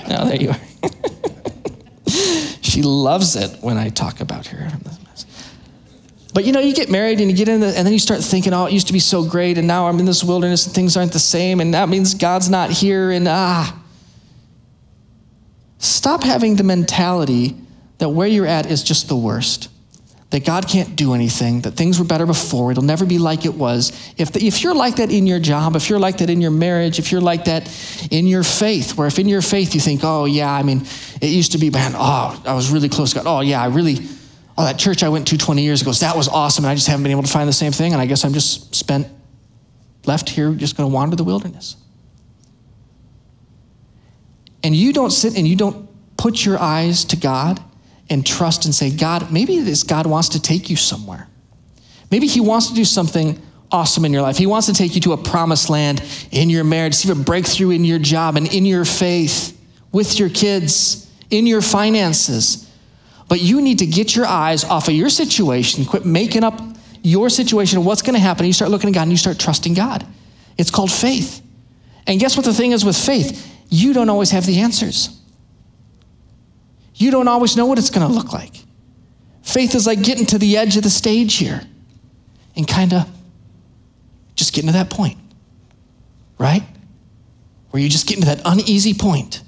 Now, 0.07 0.23
there 0.29 0.37
you 0.37 0.49
are. 0.51 0.59
she 2.61 2.81
loves 2.81 3.35
it 3.35 3.57
when 3.61 3.77
I 3.77 3.89
talk 3.89 4.21
about 4.21 4.47
her. 4.47 4.71
But 6.33 6.45
you 6.45 6.53
know, 6.53 6.59
you 6.59 6.73
get 6.73 6.89
married 6.89 7.19
and 7.19 7.29
you 7.29 7.35
get 7.35 7.49
in, 7.49 7.59
the, 7.59 7.67
and 7.75 7.85
then 7.85 7.91
you 7.91 7.99
start 7.99 8.21
thinking, 8.21 8.53
oh, 8.53 8.67
it 8.67 8.71
used 8.71 8.87
to 8.87 8.93
be 8.93 8.99
so 8.99 9.27
great, 9.27 9.57
and 9.57 9.67
now 9.67 9.87
I'm 9.87 9.99
in 9.99 10.05
this 10.05 10.23
wilderness 10.23 10.67
and 10.67 10.73
things 10.73 10.95
aren't 10.95 11.11
the 11.11 11.19
same, 11.19 11.59
and 11.59 11.73
that 11.73 11.89
means 11.89 12.13
God's 12.13 12.49
not 12.49 12.69
here, 12.69 13.11
and 13.11 13.27
ah. 13.27 13.75
Stop 15.79 16.23
having 16.23 16.55
the 16.55 16.63
mentality 16.63 17.57
that 17.97 18.09
where 18.09 18.27
you're 18.27 18.45
at 18.45 18.69
is 18.69 18.83
just 18.83 19.07
the 19.07 19.15
worst 19.15 19.69
that 20.29 20.45
God 20.45 20.67
can't 20.67 20.95
do 20.95 21.15
anything, 21.15 21.61
that 21.61 21.71
things 21.71 21.97
were 21.97 22.05
better 22.05 22.25
before, 22.25 22.71
it'll 22.71 22.83
never 22.83 23.05
be 23.05 23.17
like 23.17 23.45
it 23.45 23.53
was. 23.53 23.91
If, 24.15 24.31
the, 24.31 24.45
if 24.45 24.61
you're 24.61 24.75
like 24.75 24.97
that 24.97 25.11
in 25.11 25.25
your 25.25 25.39
job, 25.39 25.75
if 25.75 25.89
you're 25.89 25.99
like 25.99 26.19
that 26.19 26.29
in 26.29 26.39
your 26.39 26.51
marriage, 26.51 26.99
if 26.99 27.11
you're 27.11 27.21
like 27.21 27.45
that 27.45 27.67
in 28.11 28.27
your 28.27 28.43
faith, 28.43 28.95
where 28.95 29.07
if 29.07 29.17
in 29.17 29.27
your 29.27 29.41
faith 29.41 29.73
you 29.73 29.81
think, 29.81 30.01
oh, 30.03 30.25
yeah, 30.25 30.51
I 30.51 30.61
mean, 30.61 30.85
it 31.19 31.29
used 31.29 31.53
to 31.53 31.57
be, 31.57 31.71
man, 31.71 31.93
oh, 31.95 32.41
I 32.45 32.53
was 32.53 32.69
really 32.69 32.89
close 32.89 33.13
to 33.13 33.15
God. 33.15 33.27
Oh, 33.27 33.39
yeah, 33.39 33.61
I 33.61 33.67
really, 33.69 33.97
oh, 34.55 34.65
that 34.65 34.77
church 34.77 35.01
I 35.01 35.09
went 35.09 35.27
to 35.29 35.37
20 35.37 35.63
years 35.63 35.81
ago, 35.81 35.91
that 35.93 36.15
was 36.15 36.27
awesome, 36.27 36.63
and 36.63 36.71
I 36.71 36.75
just 36.75 36.87
haven't 36.87 37.03
been 37.03 37.11
able 37.11 37.23
to 37.23 37.31
find 37.31 37.49
the 37.49 37.53
same 37.53 37.71
thing, 37.71 37.93
and 37.93 38.01
I 38.01 38.05
guess 38.05 38.23
I'm 38.23 38.33
just 38.33 38.75
spent, 38.75 39.07
left 40.05 40.29
here, 40.29 40.53
just 40.53 40.77
going 40.77 40.87
to 40.87 40.93
wander 40.93 41.15
the 41.15 41.23
wilderness. 41.23 41.75
And 44.63 44.75
you 44.75 44.93
don't 44.93 45.11
sit 45.11 45.37
and 45.37 45.47
you 45.47 45.55
don't 45.55 45.87
put 46.17 46.45
your 46.45 46.59
eyes 46.59 47.05
to 47.05 47.15
God 47.15 47.61
and 48.09 48.25
trust 48.25 48.65
and 48.65 48.75
say, 48.75 48.89
God, 48.89 49.31
maybe 49.31 49.59
this 49.59 49.83
God 49.83 50.05
wants 50.05 50.29
to 50.29 50.41
take 50.41 50.69
you 50.69 50.75
somewhere. 50.75 51.27
Maybe 52.11 52.27
He 52.27 52.41
wants 52.41 52.67
to 52.67 52.73
do 52.73 52.85
something 52.85 53.41
awesome 53.71 54.03
in 54.03 54.11
your 54.11 54.21
life. 54.21 54.37
He 54.37 54.47
wants 54.47 54.67
to 54.67 54.73
take 54.73 54.95
you 54.95 55.01
to 55.01 55.13
a 55.13 55.17
promised 55.17 55.69
land 55.69 56.03
in 56.31 56.49
your 56.49 56.63
marriage, 56.63 56.95
see 56.95 57.11
a 57.11 57.15
breakthrough 57.15 57.69
in 57.69 57.85
your 57.85 57.99
job 57.99 58.35
and 58.35 58.51
in 58.51 58.65
your 58.65 58.85
faith, 58.85 59.57
with 59.91 60.19
your 60.19 60.29
kids, 60.29 61.09
in 61.29 61.45
your 61.45 61.61
finances. 61.61 62.69
But 63.27 63.41
you 63.41 63.61
need 63.61 63.79
to 63.79 63.85
get 63.85 64.15
your 64.15 64.25
eyes 64.25 64.63
off 64.63 64.87
of 64.87 64.95
your 64.95 65.09
situation, 65.09 65.85
quit 65.85 66.03
making 66.03 66.43
up 66.43 66.59
your 67.03 67.29
situation, 67.29 67.77
and 67.77 67.85
what's 67.85 68.01
going 68.01 68.15
to 68.15 68.19
happen. 68.19 68.45
You 68.45 68.53
start 68.53 68.71
looking 68.71 68.89
at 68.89 68.93
God 68.93 69.03
and 69.03 69.11
you 69.11 69.17
start 69.17 69.39
trusting 69.39 69.75
God. 69.75 70.05
It's 70.57 70.71
called 70.71 70.91
faith. 70.91 71.41
And 72.07 72.19
guess 72.19 72.35
what 72.35 72.45
the 72.45 72.53
thing 72.53 72.71
is 72.71 72.83
with 72.83 72.97
faith? 72.97 73.55
You 73.69 73.93
don't 73.93 74.09
always 74.09 74.31
have 74.31 74.45
the 74.45 74.59
answers 74.59 75.19
you 76.99 77.11
don't 77.11 77.29
always 77.29 77.55
know 77.55 77.65
what 77.65 77.79
it's 77.79 77.89
going 77.89 78.05
to 78.05 78.13
look 78.13 78.33
like. 78.33 78.53
Faith 79.41 79.73
is 79.73 79.87
like 79.87 80.03
getting 80.03 80.25
to 80.27 80.37
the 80.37 80.57
edge 80.57 80.75
of 80.75 80.83
the 80.83 80.89
stage 80.89 81.35
here 81.35 81.61
and 82.57 82.67
kind 82.67 82.93
of 82.93 83.09
just 84.35 84.53
getting 84.53 84.67
to 84.67 84.73
that 84.73 84.89
point, 84.89 85.17
right? 86.37 86.61
Where 87.71 87.81
you 87.81 87.87
just 87.87 88.05
get 88.05 88.17
into 88.17 88.27
that 88.27 88.41
uneasy 88.43 88.93
point. 88.93 89.41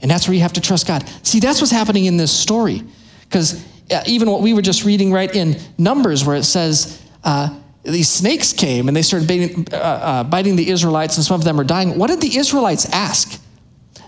And 0.00 0.10
that's 0.10 0.26
where 0.26 0.34
you 0.34 0.40
have 0.40 0.54
to 0.54 0.62
trust 0.62 0.86
God. 0.86 1.06
See, 1.22 1.40
that's 1.40 1.60
what's 1.60 1.70
happening 1.70 2.06
in 2.06 2.16
this 2.16 2.32
story. 2.32 2.82
Because 3.24 3.62
uh, 3.90 4.02
even 4.06 4.30
what 4.30 4.40
we 4.40 4.54
were 4.54 4.62
just 4.62 4.84
reading 4.84 5.12
right 5.12 5.32
in 5.32 5.60
Numbers, 5.76 6.24
where 6.24 6.36
it 6.36 6.44
says 6.44 7.02
uh, 7.22 7.54
these 7.82 8.08
snakes 8.08 8.52
came 8.52 8.88
and 8.88 8.96
they 8.96 9.02
started 9.02 9.26
biting, 9.26 9.66
uh, 9.72 9.76
uh, 9.76 10.24
biting 10.24 10.56
the 10.56 10.68
Israelites, 10.68 11.16
and 11.16 11.24
some 11.24 11.34
of 11.34 11.44
them 11.44 11.58
are 11.58 11.64
dying. 11.64 11.98
What 11.98 12.08
did 12.08 12.20
the 12.20 12.36
Israelites 12.36 12.86
ask? 12.92 13.40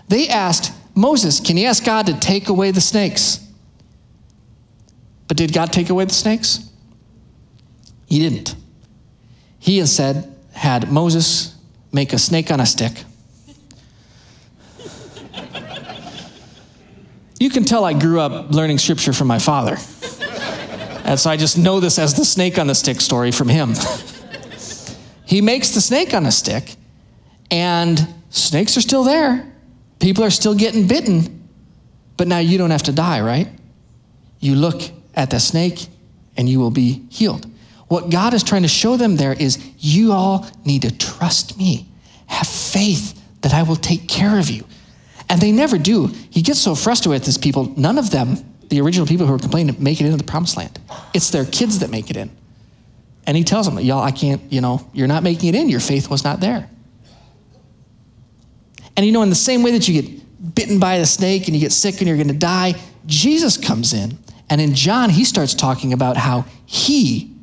They 0.07 0.27
asked, 0.27 0.71
Moses, 0.95 1.39
can 1.39 1.57
you 1.57 1.67
ask 1.67 1.83
God 1.83 2.05
to 2.05 2.19
take 2.19 2.49
away 2.49 2.71
the 2.71 2.81
snakes? 2.81 3.39
But 5.27 5.37
did 5.37 5.53
God 5.53 5.73
take 5.73 5.89
away 5.89 6.05
the 6.05 6.13
snakes? 6.13 6.69
He 8.05 8.19
didn't. 8.19 8.55
He 9.59 9.79
instead 9.79 10.35
had 10.51 10.91
Moses 10.91 11.55
make 11.91 12.13
a 12.13 12.19
snake 12.19 12.51
on 12.51 12.59
a 12.59 12.65
stick. 12.65 13.03
You 17.39 17.49
can 17.49 17.63
tell 17.63 17.83
I 17.83 17.93
grew 17.93 18.19
up 18.19 18.51
learning 18.51 18.77
scripture 18.77 19.13
from 19.13 19.27
my 19.27 19.39
father. 19.39 19.77
And 21.03 21.19
so 21.19 21.29
I 21.29 21.37
just 21.37 21.57
know 21.57 21.79
this 21.79 21.99
as 21.99 22.13
the 22.13 22.25
snake 22.25 22.57
on 22.57 22.67
the 22.67 22.75
stick 22.75 23.01
story 23.01 23.31
from 23.31 23.49
him. 23.49 23.73
he 25.25 25.41
makes 25.41 25.71
the 25.71 25.81
snake 25.81 26.13
on 26.13 26.25
a 26.25 26.31
stick, 26.31 26.75
and 27.51 28.07
snakes 28.29 28.77
are 28.77 28.81
still 28.81 29.03
there. 29.03 29.51
People 29.99 30.23
are 30.23 30.29
still 30.29 30.55
getting 30.55 30.87
bitten, 30.87 31.47
but 32.17 32.27
now 32.27 32.39
you 32.39 32.57
don't 32.57 32.71
have 32.71 32.83
to 32.83 32.91
die, 32.91 33.21
right? 33.21 33.47
You 34.39 34.55
look 34.55 34.81
at 35.15 35.29
the 35.29 35.39
snake 35.39 35.87
and 36.35 36.49
you 36.49 36.59
will 36.59 36.71
be 36.71 37.05
healed. 37.09 37.45
What 37.87 38.09
God 38.09 38.33
is 38.33 38.43
trying 38.43 38.63
to 38.63 38.67
show 38.67 38.97
them 38.97 39.17
there 39.17 39.33
is 39.33 39.57
you 39.77 40.13
all 40.13 40.47
need 40.65 40.81
to 40.81 40.97
trust 40.97 41.57
me. 41.57 41.87
Have 42.25 42.47
faith 42.47 43.21
that 43.41 43.53
I 43.53 43.63
will 43.63 43.75
take 43.75 44.07
care 44.07 44.39
of 44.39 44.49
you. 44.49 44.65
And 45.29 45.39
they 45.39 45.51
never 45.51 45.77
do. 45.77 46.07
He 46.29 46.41
gets 46.41 46.59
so 46.59 46.75
frustrated 46.75 47.21
with 47.21 47.25
these 47.25 47.37
people. 47.37 47.71
None 47.77 47.97
of 47.97 48.09
them, 48.09 48.37
the 48.69 48.81
original 48.81 49.05
people 49.05 49.25
who 49.25 49.33
were 49.33 49.39
complaining, 49.39 49.75
make 49.79 49.99
it 49.99 50.05
into 50.05 50.17
the 50.17 50.23
promised 50.23 50.57
land. 50.57 50.79
It's 51.13 51.29
their 51.29 51.45
kids 51.45 51.79
that 51.79 51.89
make 51.89 52.09
it 52.09 52.17
in. 52.17 52.31
And 53.25 53.37
he 53.37 53.43
tells 53.43 53.65
them, 53.65 53.79
y'all, 53.79 54.01
I 54.01 54.11
can't, 54.11 54.41
you 54.51 54.61
know, 54.61 54.89
you're 54.93 55.07
not 55.07 55.23
making 55.23 55.49
it 55.49 55.55
in. 55.55 55.69
Your 55.69 55.79
faith 55.79 56.09
was 56.09 56.23
not 56.23 56.39
there. 56.39 56.69
And 58.95 59.05
you 59.05 59.11
know, 59.11 59.21
in 59.23 59.29
the 59.29 59.35
same 59.35 59.63
way 59.63 59.71
that 59.71 59.87
you 59.87 60.01
get 60.01 60.55
bitten 60.55 60.79
by 60.79 60.95
a 60.95 61.05
snake 61.05 61.47
and 61.47 61.55
you 61.55 61.61
get 61.61 61.71
sick 61.71 61.99
and 61.99 62.07
you're 62.07 62.17
going 62.17 62.27
to 62.27 62.33
die, 62.33 62.75
Jesus 63.05 63.57
comes 63.57 63.93
in. 63.93 64.17
And 64.49 64.59
in 64.59 64.75
John, 64.75 65.09
he 65.09 65.23
starts 65.23 65.53
talking 65.53 65.93
about 65.93 66.17
how 66.17 66.45
he 66.65 67.33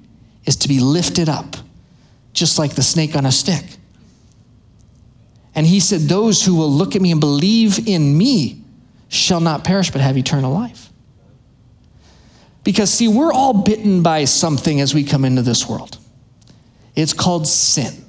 is 0.44 0.56
to 0.56 0.68
be 0.68 0.80
lifted 0.80 1.28
up, 1.28 1.56
just 2.33 2.59
like 2.59 2.74
the 2.74 2.83
snake 2.83 3.16
on 3.16 3.26
a 3.26 3.33
stick. 3.33 3.64
And 5.54 5.66
he 5.66 5.80
said, 5.80 6.02
Those 6.02 6.44
who 6.44 6.54
will 6.54 6.70
look 6.70 6.94
at 6.94 7.02
me 7.02 7.11
and 7.11 7.20
believe 7.20 7.88
in 7.88 8.16
me 8.16 8.62
shall 9.09 9.40
not 9.40 9.64
perish 9.64 9.90
but 9.90 10.00
have 10.00 10.16
eternal 10.16 10.52
life. 10.52 10.89
Because, 12.62 12.92
see, 12.92 13.09
we're 13.09 13.33
all 13.33 13.62
bitten 13.62 14.03
by 14.03 14.25
something 14.25 14.81
as 14.81 14.94
we 14.94 15.05
come 15.05 15.25
into 15.25 15.42
this 15.42 15.68
world. 15.68 15.99
It's 16.94 17.12
called 17.12 17.46
sin. 17.46 18.05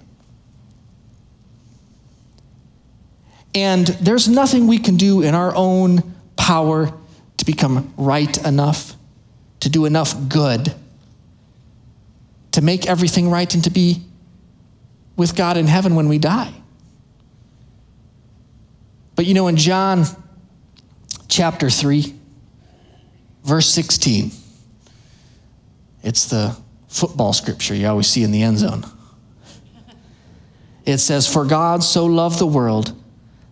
And 3.54 3.88
there's 3.88 4.28
nothing 4.28 4.68
we 4.68 4.78
can 4.78 4.96
do 4.96 5.22
in 5.22 5.36
our 5.36 5.54
own 5.56 6.14
power 6.36 6.94
to 7.38 7.46
become 7.46 7.94
right 7.98 8.38
enough, 8.46 8.96
to 9.62 9.70
do 9.70 9.86
enough 9.86 10.16
good, 10.30 10.74
to 12.52 12.62
make 12.62 12.88
everything 12.88 13.30
right, 13.30 13.54
and 13.54 13.64
to 13.64 13.70
be 13.70 14.04
with 15.16 15.36
God 15.36 15.58
in 15.58 15.68
heaven 15.68 15.96
when 15.96 16.08
we 16.08 16.18
die. 16.18 16.54
But 19.16 19.26
you 19.26 19.34
know, 19.34 19.48
in 19.48 19.58
John 19.58 20.06
chapter 21.28 21.70
3, 21.70 22.16
verse 23.44 23.68
16, 23.70 24.32
it's 26.04 26.26
the 26.26 26.56
football 26.88 27.34
scripture 27.34 27.74
you 27.74 27.88
always 27.88 28.08
see 28.08 28.24
in 28.24 28.32
the 28.32 28.42
end 28.42 28.60
zone. 28.60 28.84
It 30.86 30.98
says, 30.98 31.32
For 31.32 31.46
God 31.46 31.84
so 31.84 32.06
loved 32.06 32.40
the 32.40 32.48
world 32.48 32.94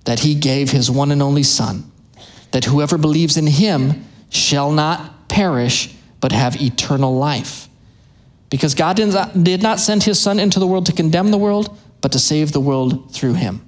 that 0.06 0.20
he 0.20 0.36
gave 0.36 0.72
his 0.72 0.90
one 0.90 1.12
and 1.12 1.22
only 1.22 1.44
Son, 1.44 1.92
that 2.52 2.66
whoever 2.66 2.98
believes 2.98 3.38
in 3.38 3.48
him 3.48 4.06
shall 4.30 4.72
not 4.72 5.30
perish, 5.30 5.94
but 6.20 6.32
have 6.32 6.62
eternal 6.62 7.16
life. 7.16 7.68
Because 8.50 8.74
God 8.74 8.96
did 8.96 9.62
not 9.62 9.80
send 9.80 10.04
his 10.04 10.20
Son 10.20 10.40
into 10.40 10.60
the 10.60 10.66
world 10.66 10.88
to 10.88 10.92
condemn 10.92 11.30
the 11.30 11.38
world, 11.38 11.78
but 12.02 12.12
to 12.14 12.20
save 12.20 12.52
the 12.52 12.60
world 12.60 13.14
through 13.14 13.34
him. 13.36 13.64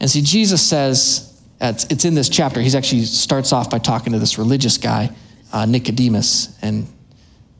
And 0.00 0.10
see, 0.10 0.22
Jesus 0.22 0.60
says, 0.60 1.40
it's 1.60 2.04
in 2.04 2.14
this 2.14 2.28
chapter, 2.28 2.60
he 2.60 2.76
actually 2.76 3.04
starts 3.04 3.52
off 3.52 3.70
by 3.70 3.78
talking 3.78 4.12
to 4.12 4.18
this 4.18 4.36
religious 4.36 4.76
guy, 4.76 5.10
uh, 5.52 5.66
Nicodemus, 5.66 6.58
and 6.62 6.86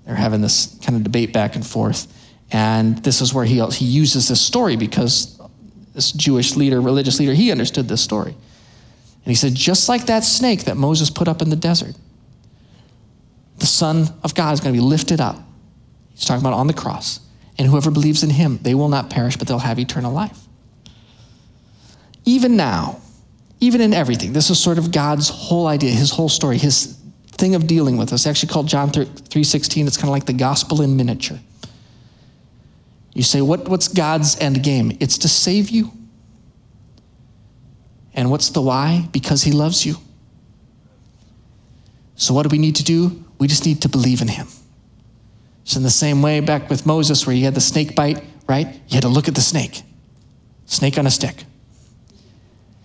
they're 0.05 0.14
having 0.14 0.40
this 0.40 0.78
kind 0.85 0.96
of 0.96 1.05
debate 1.05 1.33
back 1.33 1.55
and 1.55 1.66
forth. 1.66 2.12
And 2.50 2.98
this 2.98 3.20
is 3.20 3.33
where 3.33 3.44
he, 3.44 3.64
he 3.66 3.85
uses 3.85 4.28
this 4.28 4.40
story 4.40 4.76
because 4.76 5.40
this 5.94 6.12
Jewish 6.12 6.57
leader, 6.57 6.81
religious 6.81 7.18
leader, 7.18 7.35
he 7.35 7.50
understood 7.50 7.88
this 7.88 8.02
story. 8.02 8.33
And 8.33 9.31
he 9.31 9.35
said, 9.35 9.55
just 9.55 9.88
like 9.88 10.07
that 10.07 10.24
snake 10.24 10.64
that 10.64 10.76
Moses 10.76 11.11
put 11.11 11.28
up 11.28 11.42
in 11.42 11.50
the 11.50 11.57
desert, 11.57 11.94
the 13.59 13.66
Son 13.66 14.09
of 14.24 14.35
God 14.35 14.52
is 14.55 14.61
going 14.61 14.74
to 14.74 14.81
be 14.81 14.85
lifted 14.85 15.20
up. 15.20 15.37
He's 16.11 16.24
talking 16.24 16.42
about 16.42 16.55
on 16.55 16.66
the 16.66 16.74
cross. 16.74 17.20
And 17.59 17.68
whoever 17.68 17.90
believes 17.90 18.22
in 18.22 18.31
him, 18.31 18.59
they 18.62 18.74
will 18.74 18.88
not 18.88 19.11
perish, 19.11 19.37
but 19.37 19.46
they'll 19.46 19.59
have 19.59 19.78
eternal 19.78 20.12
life. 20.12 20.38
Even 22.24 22.57
now, 22.57 23.00
even 23.61 23.81
in 23.81 23.94
everything, 23.94 24.33
this 24.33 24.50
is 24.50 24.59
sort 24.59 24.78
of 24.78 24.90
God's 24.90 25.28
whole 25.28 25.68
idea, 25.68 25.92
his 25.92 26.11
whole 26.11 26.28
story, 26.28 26.59
his 26.59 26.98
thing 27.42 27.57
of 27.57 27.66
dealing 27.66 27.96
with 27.96 28.12
us. 28.12 28.24
Actually 28.24 28.52
called 28.52 28.68
John 28.68 28.92
3.16. 28.92 29.88
It's 29.88 29.96
kind 29.96 30.09
of 30.09 30.12
like 30.12 30.26
the 30.26 30.33
gospel 30.33 30.81
in 30.81 30.96
miniature. 30.96 31.40
You 33.14 33.24
say, 33.24 33.40
what, 33.40 33.68
what's 33.68 33.88
God's 33.88 34.38
end 34.38 34.62
game? 34.62 34.96
It's 35.00 35.18
to 35.18 35.28
save 35.28 35.68
you. 35.68 35.90
And 38.14 38.31
what's 38.31 38.50
the 38.50 38.62
why? 38.62 39.09
Because 39.11 39.42
he 39.42 39.50
loves 39.50 39.85
you. 39.85 39.96
So, 42.14 42.33
what 42.33 42.44
do 42.44 42.50
we 42.50 42.59
need 42.59 42.76
to 42.76 42.85
do? 42.85 43.24
We 43.40 43.48
just 43.48 43.66
need 43.66 43.83
to 43.83 43.88
believe 43.88 44.22
in 44.22 44.28
him. 44.28 44.46
So, 45.64 45.78
in 45.78 45.83
the 45.83 45.90
same 45.90 46.22
way, 46.22 46.38
back 46.38 46.70
with 46.70 46.87
Moses, 46.87 47.26
where 47.26 47.35
he 47.35 47.42
had 47.42 47.55
the 47.55 47.61
snake 47.61 47.96
bite, 47.96 48.22
right? 48.46 48.68
You 48.87 48.94
had 48.94 49.02
to 49.02 49.09
look 49.09 49.26
at 49.26 49.35
the 49.35 49.40
snake. 49.40 49.83
Snake 50.66 50.96
on 50.96 51.07
a 51.09 51.11
stick. 51.11 51.44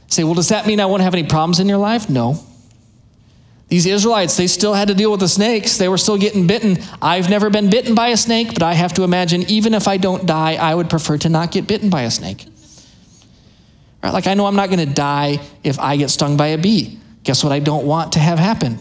Say, 0.08 0.24
well, 0.24 0.34
does 0.34 0.50
that 0.50 0.66
mean 0.66 0.80
I 0.80 0.88
won't 0.88 1.04
have 1.04 1.14
any 1.14 1.28
problems 1.28 1.60
in 1.60 1.70
your 1.70 1.78
life? 1.78 2.10
No. 2.10 2.47
These 3.70 3.86
Israelites, 3.86 4.38
they 4.38 4.48
still 4.48 4.74
had 4.74 4.88
to 4.88 4.94
deal 4.94 5.12
with 5.12 5.20
the 5.20 5.28
snakes. 5.28 5.78
They 5.78 5.90
were 5.90 5.98
still 5.98 6.18
getting 6.18 6.48
bitten. 6.48 6.78
I've 7.02 7.30
never 7.30 7.50
been 7.50 7.70
bitten 7.70 7.96
by 7.96 8.10
a 8.10 8.18
snake, 8.18 8.54
but 8.54 8.64
I 8.64 8.74
have 8.74 8.94
to 8.94 9.04
imagine 9.04 9.44
even 9.50 9.74
if 9.74 9.88
I 9.90 9.98
don't 9.98 10.26
die, 10.26 10.56
I 10.56 10.74
would 10.74 10.90
prefer 10.90 11.18
to 11.20 11.30
not 11.30 11.52
get 11.52 11.68
bitten 11.68 11.90
by 11.90 12.04
a 12.04 12.12
snake. 12.12 12.46
Right? 14.02 14.14
Like 14.14 14.28
I 14.28 14.36
know 14.36 14.46
I'm 14.46 14.56
not 14.56 14.70
going 14.70 14.88
to 14.88 14.94
die 14.94 15.40
if 15.64 15.80
I 15.80 15.98
get 15.98 16.10
stung 16.10 16.38
by 16.38 16.48
a 16.48 16.58
bee. 16.58 16.98
Guess 17.24 17.44
what 17.44 17.52
I 17.52 17.60
don't 17.60 17.86
want 17.86 18.14
to 18.14 18.20
have 18.20 18.40
happen? 18.40 18.80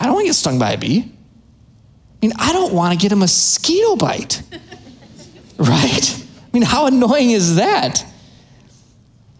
I 0.00 0.06
don't 0.06 0.14
want 0.14 0.24
to 0.24 0.28
get 0.30 0.34
stung 0.34 0.58
by 0.58 0.72
a 0.72 0.78
bee. 0.78 1.04
I 1.06 2.26
mean, 2.26 2.32
I 2.36 2.52
don't 2.52 2.72
want 2.72 2.92
to 2.92 2.98
get 2.98 3.12
a 3.12 3.16
mosquito 3.16 3.94
bite. 3.94 4.42
right? 5.58 6.26
I 6.26 6.48
mean, 6.52 6.62
how 6.62 6.86
annoying 6.86 7.30
is 7.30 7.56
that? 7.56 8.04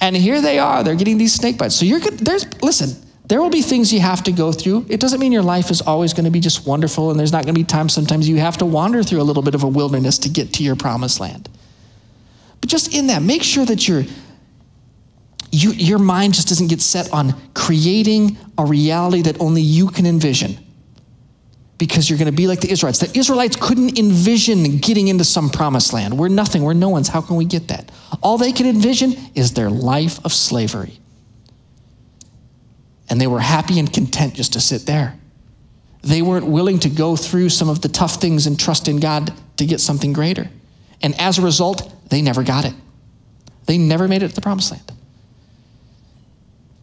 And 0.01 0.15
here 0.15 0.41
they 0.41 0.59
are, 0.59 0.85
they're 0.85 0.95
getting 0.95 1.19
these 1.19 1.35
snake 1.35 1.59
bites. 1.59 1.75
So 1.75 1.85
you're 1.85 2.01
good. 2.01 2.19
There's 2.19 2.47
listen, 2.63 3.04
there 3.27 3.41
will 3.41 3.51
be 3.51 3.63
things 3.63 3.93
you 3.93 4.01
have 4.01 4.23
to 4.25 4.33
go 4.33 4.53
through. 4.53 4.85
It 4.89 5.01
doesn't 5.01 5.19
mean 5.19 5.33
your 5.33 5.43
life 5.43 5.71
is 5.71 5.81
always 5.81 6.13
going 6.13 6.27
to 6.27 6.31
be 6.31 6.41
just 6.41 6.67
wonderful, 6.67 7.11
and 7.11 7.19
there's 7.19 7.33
not 7.33 7.45
going 7.45 7.55
to 7.55 7.61
be 7.61 7.65
times 7.65 7.95
sometimes 7.95 8.29
you 8.29 8.37
have 8.37 8.59
to 8.59 8.67
wander 8.67 9.03
through 9.03 9.21
a 9.21 9.25
little 9.25 9.43
bit 9.43 9.55
of 9.55 9.63
a 9.63 9.69
wilderness 9.69 10.19
to 10.19 10.29
get 10.29 10.53
to 10.55 10.63
your 10.63 10.77
promised 10.77 11.21
land. 11.21 11.49
But 12.61 12.69
just 12.69 12.95
in 12.95 13.07
that, 13.07 13.23
make 13.23 13.43
sure 13.43 13.65
that 13.65 13.89
you, 13.89 14.05
your 15.51 15.99
mind 15.99 16.35
just 16.35 16.49
doesn't 16.49 16.67
get 16.67 16.83
set 16.83 17.13
on 17.13 17.35
creating 17.55 18.37
a 18.59 18.65
reality 18.65 19.23
that 19.23 19.41
only 19.41 19.63
you 19.63 19.89
can 19.89 20.05
envision 20.05 20.59
because 21.79 22.09
you're 22.09 22.19
going 22.19 22.31
to 22.31 22.33
be 22.33 22.47
like 22.47 22.61
the 22.61 22.71
Israelites. 22.71 22.99
The 22.99 23.19
Israelites 23.19 23.57
couldn't 23.57 23.99
envision 23.99 24.79
getting 24.79 25.09
into 25.09 25.25
some 25.25 25.51
promised 25.51 25.93
land. 25.93 26.17
We're 26.17 26.29
nothing, 26.29 26.63
we're 26.63 26.75
no 26.75 26.91
one's. 26.91 27.09
How 27.09 27.21
can 27.21 27.37
we 27.37 27.47
get 27.47 27.69
that? 27.69 27.91
All 28.23 28.39
they 28.39 28.53
can 28.53 28.67
envision 28.67 29.15
is 29.35 29.55
their 29.55 29.71
life 29.71 30.25
of 30.25 30.33
slavery. 30.33 30.99
And 33.09 33.21
they 33.21 33.27
were 33.27 33.41
happy 33.41 33.79
and 33.79 33.93
content 33.93 34.35
just 34.35 34.55
to 34.55 34.61
sit 34.61 34.87
there. 34.87 35.19
They 36.03 36.23
weren't 36.23 36.47
willing 36.47 36.79
to 36.81 36.91
go 36.91 37.17
through 37.17 37.49
some 37.49 37.69
of 37.69 37.81
the 37.81 37.89
tough 37.89 38.21
things 38.21 38.47
and 38.47 38.59
trust 38.59 38.89
in 38.89 39.01
God 39.01 39.33
to 39.57 39.67
get 39.67 39.81
something 39.81 40.13
greater. 40.13 40.49
And 41.03 41.19
as 41.21 41.39
a 41.39 41.43
result, 41.43 41.93
they 42.11 42.23
never 42.23 42.43
got 42.43 42.65
it. 42.65 42.75
They 43.67 43.79
never 43.79 44.09
made 44.09 44.23
it 44.23 44.29
to 44.29 44.35
the 44.35 44.41
promised 44.41 44.71
land. 44.71 44.93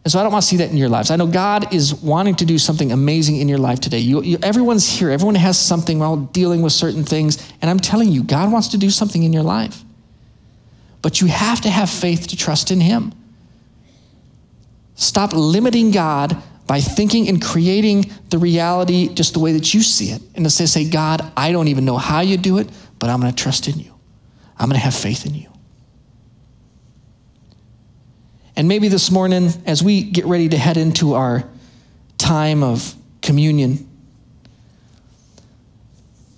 And 0.04 0.10
so 0.10 0.18
I 0.18 0.24
don't 0.24 0.32
want 0.32 0.42
to 0.42 0.48
see 0.48 0.56
that 0.56 0.70
in 0.70 0.76
your 0.76 0.88
lives. 0.88 1.12
I 1.12 1.16
know 1.16 1.28
God 1.28 1.72
is 1.72 1.94
wanting 1.94 2.34
to 2.36 2.44
do 2.44 2.58
something 2.58 2.90
amazing 2.90 3.36
in 3.36 3.48
your 3.48 3.58
life 3.58 3.78
today. 3.78 4.00
You, 4.00 4.20
you, 4.22 4.38
everyone's 4.42 4.88
here. 4.88 5.10
Everyone 5.10 5.36
has 5.36 5.56
something 5.56 6.00
while 6.00 6.16
dealing 6.16 6.60
with 6.60 6.72
certain 6.72 7.04
things. 7.04 7.52
And 7.62 7.70
I'm 7.70 7.78
telling 7.78 8.08
you, 8.08 8.24
God 8.24 8.50
wants 8.50 8.68
to 8.68 8.78
do 8.78 8.90
something 8.90 9.22
in 9.22 9.32
your 9.32 9.44
life. 9.44 9.84
But 11.02 11.20
you 11.20 11.28
have 11.28 11.60
to 11.60 11.70
have 11.70 11.88
faith 11.88 12.26
to 12.28 12.36
trust 12.36 12.72
in 12.72 12.80
Him. 12.80 13.12
Stop 15.02 15.32
limiting 15.32 15.90
God 15.90 16.40
by 16.68 16.80
thinking 16.80 17.28
and 17.28 17.42
creating 17.42 18.12
the 18.30 18.38
reality 18.38 19.12
just 19.12 19.32
the 19.34 19.40
way 19.40 19.52
that 19.52 19.74
you 19.74 19.82
see 19.82 20.10
it. 20.10 20.22
And 20.36 20.44
to 20.44 20.50
say, 20.50 20.64
say, 20.66 20.88
God, 20.88 21.32
I 21.36 21.50
don't 21.50 21.66
even 21.66 21.84
know 21.84 21.98
how 21.98 22.20
you 22.20 22.36
do 22.36 22.58
it, 22.58 22.68
but 23.00 23.10
I'm 23.10 23.20
going 23.20 23.34
to 23.34 23.42
trust 23.42 23.66
in 23.66 23.80
you. 23.80 23.92
I'm 24.56 24.68
going 24.68 24.78
to 24.78 24.84
have 24.84 24.94
faith 24.94 25.26
in 25.26 25.34
you. 25.34 25.50
And 28.54 28.68
maybe 28.68 28.86
this 28.86 29.10
morning, 29.10 29.50
as 29.66 29.82
we 29.82 30.04
get 30.04 30.24
ready 30.24 30.48
to 30.50 30.56
head 30.56 30.76
into 30.76 31.14
our 31.14 31.48
time 32.16 32.62
of 32.62 32.94
communion, 33.22 33.88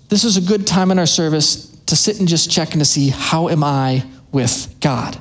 this 0.08 0.24
is 0.24 0.38
a 0.38 0.40
good 0.40 0.66
time 0.66 0.90
in 0.90 0.98
our 0.98 1.06
service 1.06 1.66
to 1.84 1.96
sit 1.96 2.18
and 2.18 2.26
just 2.26 2.50
check 2.50 2.72
and 2.72 2.80
to 2.80 2.86
see 2.86 3.10
how 3.10 3.50
am 3.50 3.62
I 3.62 4.06
with 4.32 4.74
God. 4.80 5.18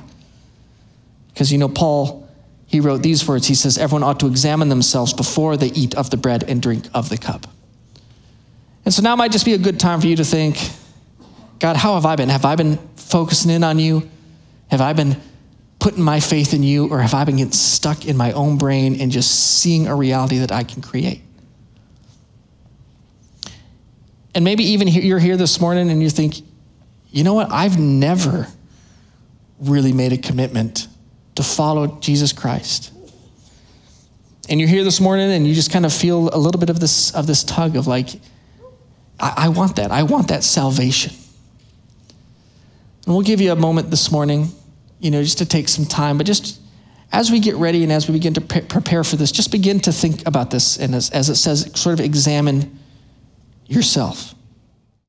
Because 1.28 1.52
you 1.52 1.58
know, 1.58 1.68
Paul, 1.68 2.23
he 2.74 2.80
wrote 2.80 3.04
these 3.04 3.26
words. 3.28 3.46
He 3.46 3.54
says, 3.54 3.78
Everyone 3.78 4.02
ought 4.02 4.18
to 4.18 4.26
examine 4.26 4.68
themselves 4.68 5.12
before 5.12 5.56
they 5.56 5.68
eat 5.68 5.94
of 5.94 6.10
the 6.10 6.16
bread 6.16 6.42
and 6.42 6.60
drink 6.60 6.88
of 6.92 7.08
the 7.08 7.16
cup. 7.16 7.46
And 8.84 8.92
so 8.92 9.00
now 9.00 9.14
might 9.14 9.30
just 9.30 9.44
be 9.44 9.52
a 9.54 9.58
good 9.58 9.78
time 9.78 10.00
for 10.00 10.08
you 10.08 10.16
to 10.16 10.24
think, 10.24 10.58
God, 11.60 11.76
how 11.76 11.94
have 11.94 12.04
I 12.04 12.16
been? 12.16 12.28
Have 12.30 12.44
I 12.44 12.56
been 12.56 12.78
focusing 12.96 13.52
in 13.52 13.62
on 13.62 13.78
you? 13.78 14.10
Have 14.72 14.80
I 14.80 14.92
been 14.92 15.16
putting 15.78 16.02
my 16.02 16.18
faith 16.18 16.52
in 16.52 16.64
you, 16.64 16.88
or 16.88 16.98
have 16.98 17.14
I 17.14 17.22
been 17.22 17.36
getting 17.36 17.52
stuck 17.52 18.06
in 18.06 18.16
my 18.16 18.32
own 18.32 18.58
brain 18.58 19.00
and 19.00 19.12
just 19.12 19.60
seeing 19.60 19.86
a 19.86 19.94
reality 19.94 20.38
that 20.38 20.50
I 20.50 20.64
can 20.64 20.82
create? 20.82 21.22
And 24.34 24.44
maybe 24.44 24.64
even 24.64 24.88
you're 24.88 25.20
here 25.20 25.36
this 25.36 25.60
morning 25.60 25.90
and 25.90 26.02
you 26.02 26.10
think, 26.10 26.42
you 27.12 27.22
know 27.22 27.34
what? 27.34 27.52
I've 27.52 27.78
never 27.78 28.48
really 29.60 29.92
made 29.92 30.12
a 30.12 30.18
commitment 30.18 30.88
to 31.34 31.42
follow 31.42 31.98
Jesus 32.00 32.32
Christ. 32.32 32.92
And 34.48 34.60
you're 34.60 34.68
here 34.68 34.84
this 34.84 35.00
morning 35.00 35.32
and 35.32 35.46
you 35.46 35.54
just 35.54 35.72
kind 35.72 35.86
of 35.86 35.92
feel 35.92 36.28
a 36.32 36.38
little 36.38 36.60
bit 36.60 36.70
of 36.70 36.78
this, 36.78 37.14
of 37.14 37.26
this 37.26 37.44
tug 37.44 37.76
of 37.76 37.86
like, 37.86 38.08
I, 39.18 39.34
I 39.36 39.48
want 39.48 39.76
that. 39.76 39.90
I 39.90 40.02
want 40.02 40.28
that 40.28 40.44
salvation. 40.44 41.14
And 43.06 43.14
we'll 43.14 43.24
give 43.24 43.40
you 43.40 43.52
a 43.52 43.56
moment 43.56 43.90
this 43.90 44.10
morning 44.10 44.48
you 45.04 45.10
know, 45.10 45.22
just 45.22 45.36
to 45.36 45.46
take 45.46 45.68
some 45.68 45.84
time. 45.84 46.16
But 46.16 46.26
just 46.26 46.58
as 47.12 47.30
we 47.30 47.38
get 47.38 47.56
ready 47.56 47.82
and 47.82 47.92
as 47.92 48.08
we 48.08 48.14
begin 48.14 48.32
to 48.34 48.40
pre- 48.40 48.62
prepare 48.62 49.04
for 49.04 49.16
this, 49.16 49.30
just 49.30 49.52
begin 49.52 49.78
to 49.80 49.92
think 49.92 50.26
about 50.26 50.50
this. 50.50 50.78
And 50.78 50.94
as, 50.94 51.10
as 51.10 51.28
it 51.28 51.36
says, 51.36 51.70
sort 51.74 51.92
of 51.92 52.04
examine 52.04 52.78
yourself. 53.66 54.33